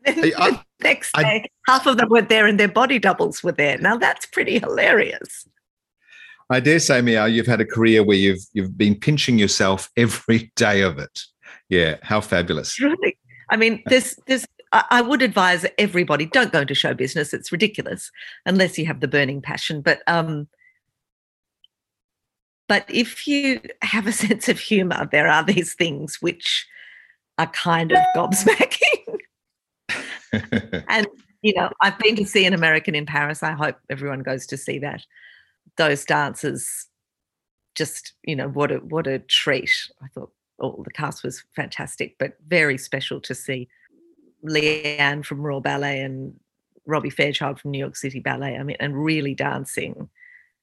[0.39, 3.53] I- the next I- day, half of them were there and their body doubles were
[3.53, 3.79] there.
[3.79, 5.47] Now that's pretty hilarious.
[6.51, 10.53] I dare say, Meow, you've had a career where you've you've been pinching yourself every
[10.57, 11.23] day of it.
[11.71, 12.79] Yeah, how fabulous.
[12.79, 13.17] Really.
[13.51, 14.45] I mean, there's there's
[14.91, 17.33] I would advise everybody don't go into show business.
[17.33, 18.11] It's ridiculous
[18.45, 19.81] unless you have the burning passion.
[19.81, 20.49] But um
[22.69, 26.67] but if you have a sense of humor, there are these things which
[27.39, 29.19] are kind of gobsmacking.
[30.89, 31.07] and
[31.43, 33.43] you know, I've been to see an American in Paris.
[33.43, 35.03] I hope everyone goes to see that.
[35.77, 36.87] Those dancers,
[37.75, 39.71] just you know, what a what a treat.
[40.03, 43.69] I thought all the cast was fantastic, but very special to see
[44.45, 46.39] Leanne from Royal Ballet and
[46.87, 48.57] Robbie Fairchild from New York City Ballet.
[48.57, 50.09] I mean, and really dancing.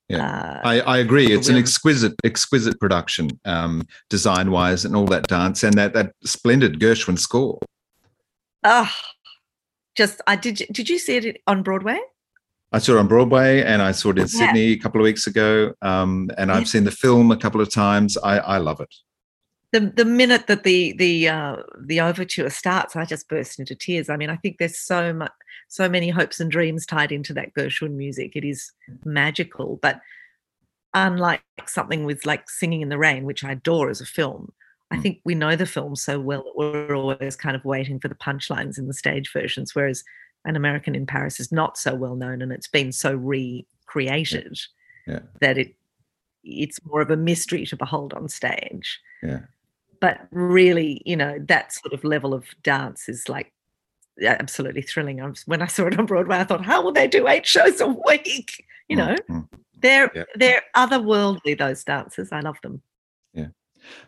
[0.08, 1.32] Yeah, Uh, I, I agree.
[1.32, 6.80] It's an exquisite, exquisite production, um, design-wise, and all that dance, and that that splendid
[6.80, 7.60] Gershwin score.
[8.64, 8.92] Oh,
[9.96, 10.64] just I did.
[10.72, 12.00] Did you see it on Broadway?
[12.74, 14.28] I saw it on Broadway, and I saw it in Yeah.
[14.28, 16.66] Sydney a couple of weeks ago, um, and I've Yeah.
[16.66, 18.18] seen the film a couple of times.
[18.18, 18.94] I, I love it.
[19.72, 24.10] The the minute that the the uh, the overture starts, I just burst into tears.
[24.10, 25.32] I mean, I think there's so much,
[25.68, 28.36] so many hopes and dreams tied into that Gershwin music.
[28.36, 28.72] It is
[29.06, 30.02] magical, but
[30.94, 34.52] unlike something with like Singing in the Rain, which I adore as a film,
[34.92, 38.10] I think we know the film so well that we're always kind of waiting for
[38.10, 40.04] the punchlines in the stage versions, whereas
[40.44, 44.60] An American in Paris is not so well known and it's been so recreated
[45.08, 45.76] Yeah, that it
[46.44, 49.42] it's more of a mystery to behold on stage yeah.
[50.02, 53.54] But really you know that sort of level of dance is like
[54.22, 55.22] absolutely thrilling.
[55.22, 57.46] I was, when I saw it on Broadway, I thought, how will they do eight
[57.46, 58.66] shows a week?
[58.90, 59.48] You know, Mm,
[59.82, 61.58] they're they're otherworldly.
[61.58, 62.82] Those dancers, I love them.
[63.34, 63.48] Yeah,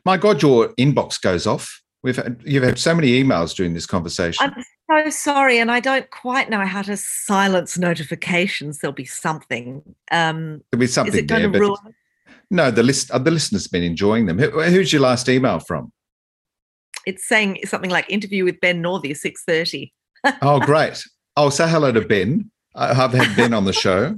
[0.04, 1.82] my God, your inbox goes off.
[2.04, 4.54] We've had, you've had so many emails during this conversation.
[4.90, 8.80] I'm so sorry, and I don't quite know how to silence notifications.
[8.80, 9.82] There'll be something.
[10.12, 11.96] Um, There'll be something is it going there, to ruin?
[12.54, 14.38] No, the list uh, the listeners been enjoying them.
[14.40, 15.92] Who, who's your last email from?
[17.06, 19.94] It's saying something like interview with Ben Northey, six thirty.
[20.42, 21.04] Oh, great.
[21.36, 22.50] Oh, say hello to Ben.
[22.76, 24.18] I- I've had Ben on the show.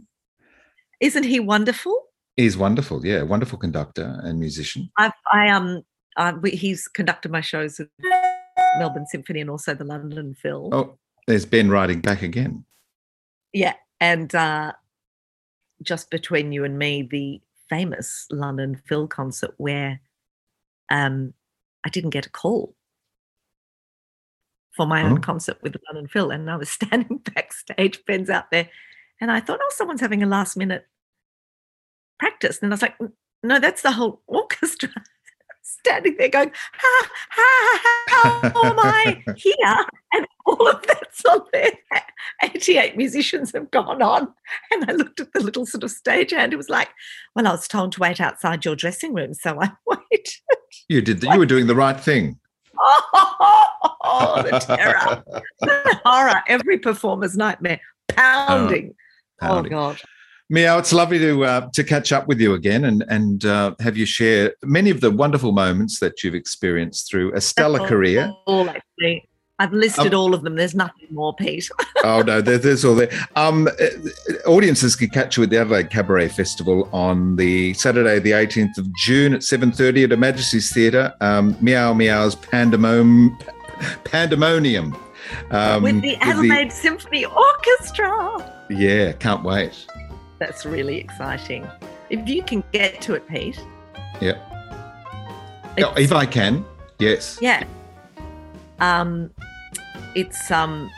[1.00, 2.00] Isn't he wonderful?
[2.38, 3.04] He's wonderful.
[3.04, 4.92] Yeah, wonderful conductor and musician.
[4.98, 5.82] I, I um,
[6.18, 7.88] I, he's conducted my shows at
[8.78, 10.70] Melbourne Symphony and also the London Phil.
[10.72, 12.66] Oh, there's Ben writing back again.
[13.54, 14.74] Yeah, and uh,
[15.82, 20.00] just between you and me, the famous London Phil concert where
[20.90, 21.34] um,
[21.86, 22.76] I didn't get a call
[24.76, 25.22] for my own Oh.
[25.22, 28.70] concert with the London Phil, and I was standing backstage, Ben's out there,
[29.22, 30.86] and I thought, oh, someone's having a last minute
[32.20, 32.96] practice, and I was like,
[33.44, 34.90] no, that's the whole orchestra.
[35.68, 39.86] Standing there going, ha, ha, ha, how am I here?
[40.14, 41.72] And all of that's on there.
[42.44, 44.32] 88 musicians have gone on.
[44.72, 46.90] And I looked at the little sort of stage, stagehand It was like,
[47.36, 50.30] Well, I was told to wait outside your dressing room, so I waited.
[50.88, 51.22] You did.
[51.22, 52.40] The, you were doing the right thing.
[52.78, 55.24] Oh, the terror,
[55.62, 58.94] the horror, every performer's nightmare, pounding.
[59.42, 59.74] Oh, pounding.
[59.74, 60.02] Oh, God.
[60.50, 63.98] Meow, it's lovely to uh, to catch up with you again and and uh, have
[63.98, 68.32] you share many of the wonderful moments that you've experienced through a stellar That's career.
[68.46, 69.28] All, actually.
[69.58, 70.56] I've listed Um, all of them.
[70.56, 71.70] There's nothing more, Pete.
[72.04, 73.10] oh no, there, there's all there.
[73.38, 78.32] Um, uh, audiences can catch you at the Adelaide Cabaret Festival on the Saturday, the
[78.32, 81.14] 18th of June at 7:30 at Her Majesty's Theatre.
[81.22, 83.38] Um, Meow Meow's Pandemonium.
[84.04, 84.96] Pandemonium.
[85.52, 88.66] Um, with the Adelaide Symphony Orchestra.
[88.70, 89.88] yeah, can't wait.
[90.40, 91.68] That's really exciting.
[92.10, 93.60] If you can get to it, Pete.
[94.22, 94.38] Yeah.
[95.78, 96.66] Oh, if I can,
[97.00, 97.38] yes.
[97.42, 97.64] Yeah.
[98.80, 99.32] Um,
[100.16, 100.90] it's um,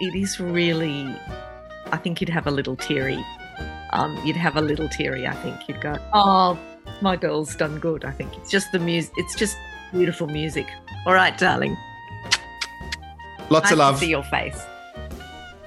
[0.00, 1.14] it is really.
[1.92, 3.24] I think you'd have a little teary.
[3.92, 5.26] Um, you'd have a little teary.
[5.26, 6.58] I think you'd go, "Oh,
[7.00, 9.12] my girl's done good." I think it's just the music.
[9.16, 9.56] It's just
[9.92, 10.66] beautiful music.
[11.06, 11.76] All right, darling.
[13.50, 13.98] Lots nice of love.
[13.98, 14.60] See your face.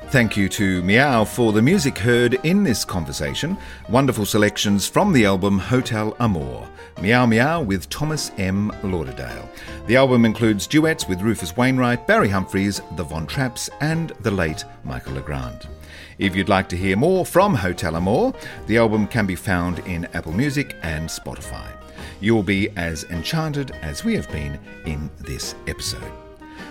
[0.10, 3.58] Thank you to Meow for the music heard in this conversation.
[3.90, 6.66] Wonderful selections from the album Hotel Amour.
[7.02, 8.72] Meow Meow with Thomas M.
[8.84, 9.50] Lauderdale.
[9.86, 14.64] The album includes duets with Rufus Wainwright, Barry Humphries, the Von Trapps, and the late
[14.86, 15.68] Michel Legrand.
[16.20, 18.34] If you'd like to hear more from Hotel Amour,
[18.66, 21.68] the album can be found in Apple Music and Spotify.
[22.22, 26.27] You will be as enchanted as we have been in this episode.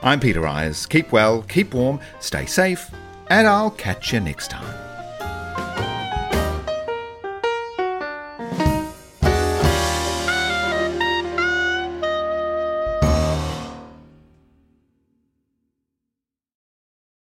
[0.01, 0.87] I'm Peter Ayres.
[0.87, 2.89] Keep well, keep warm, stay safe,
[3.29, 4.96] and I'll catch you next time.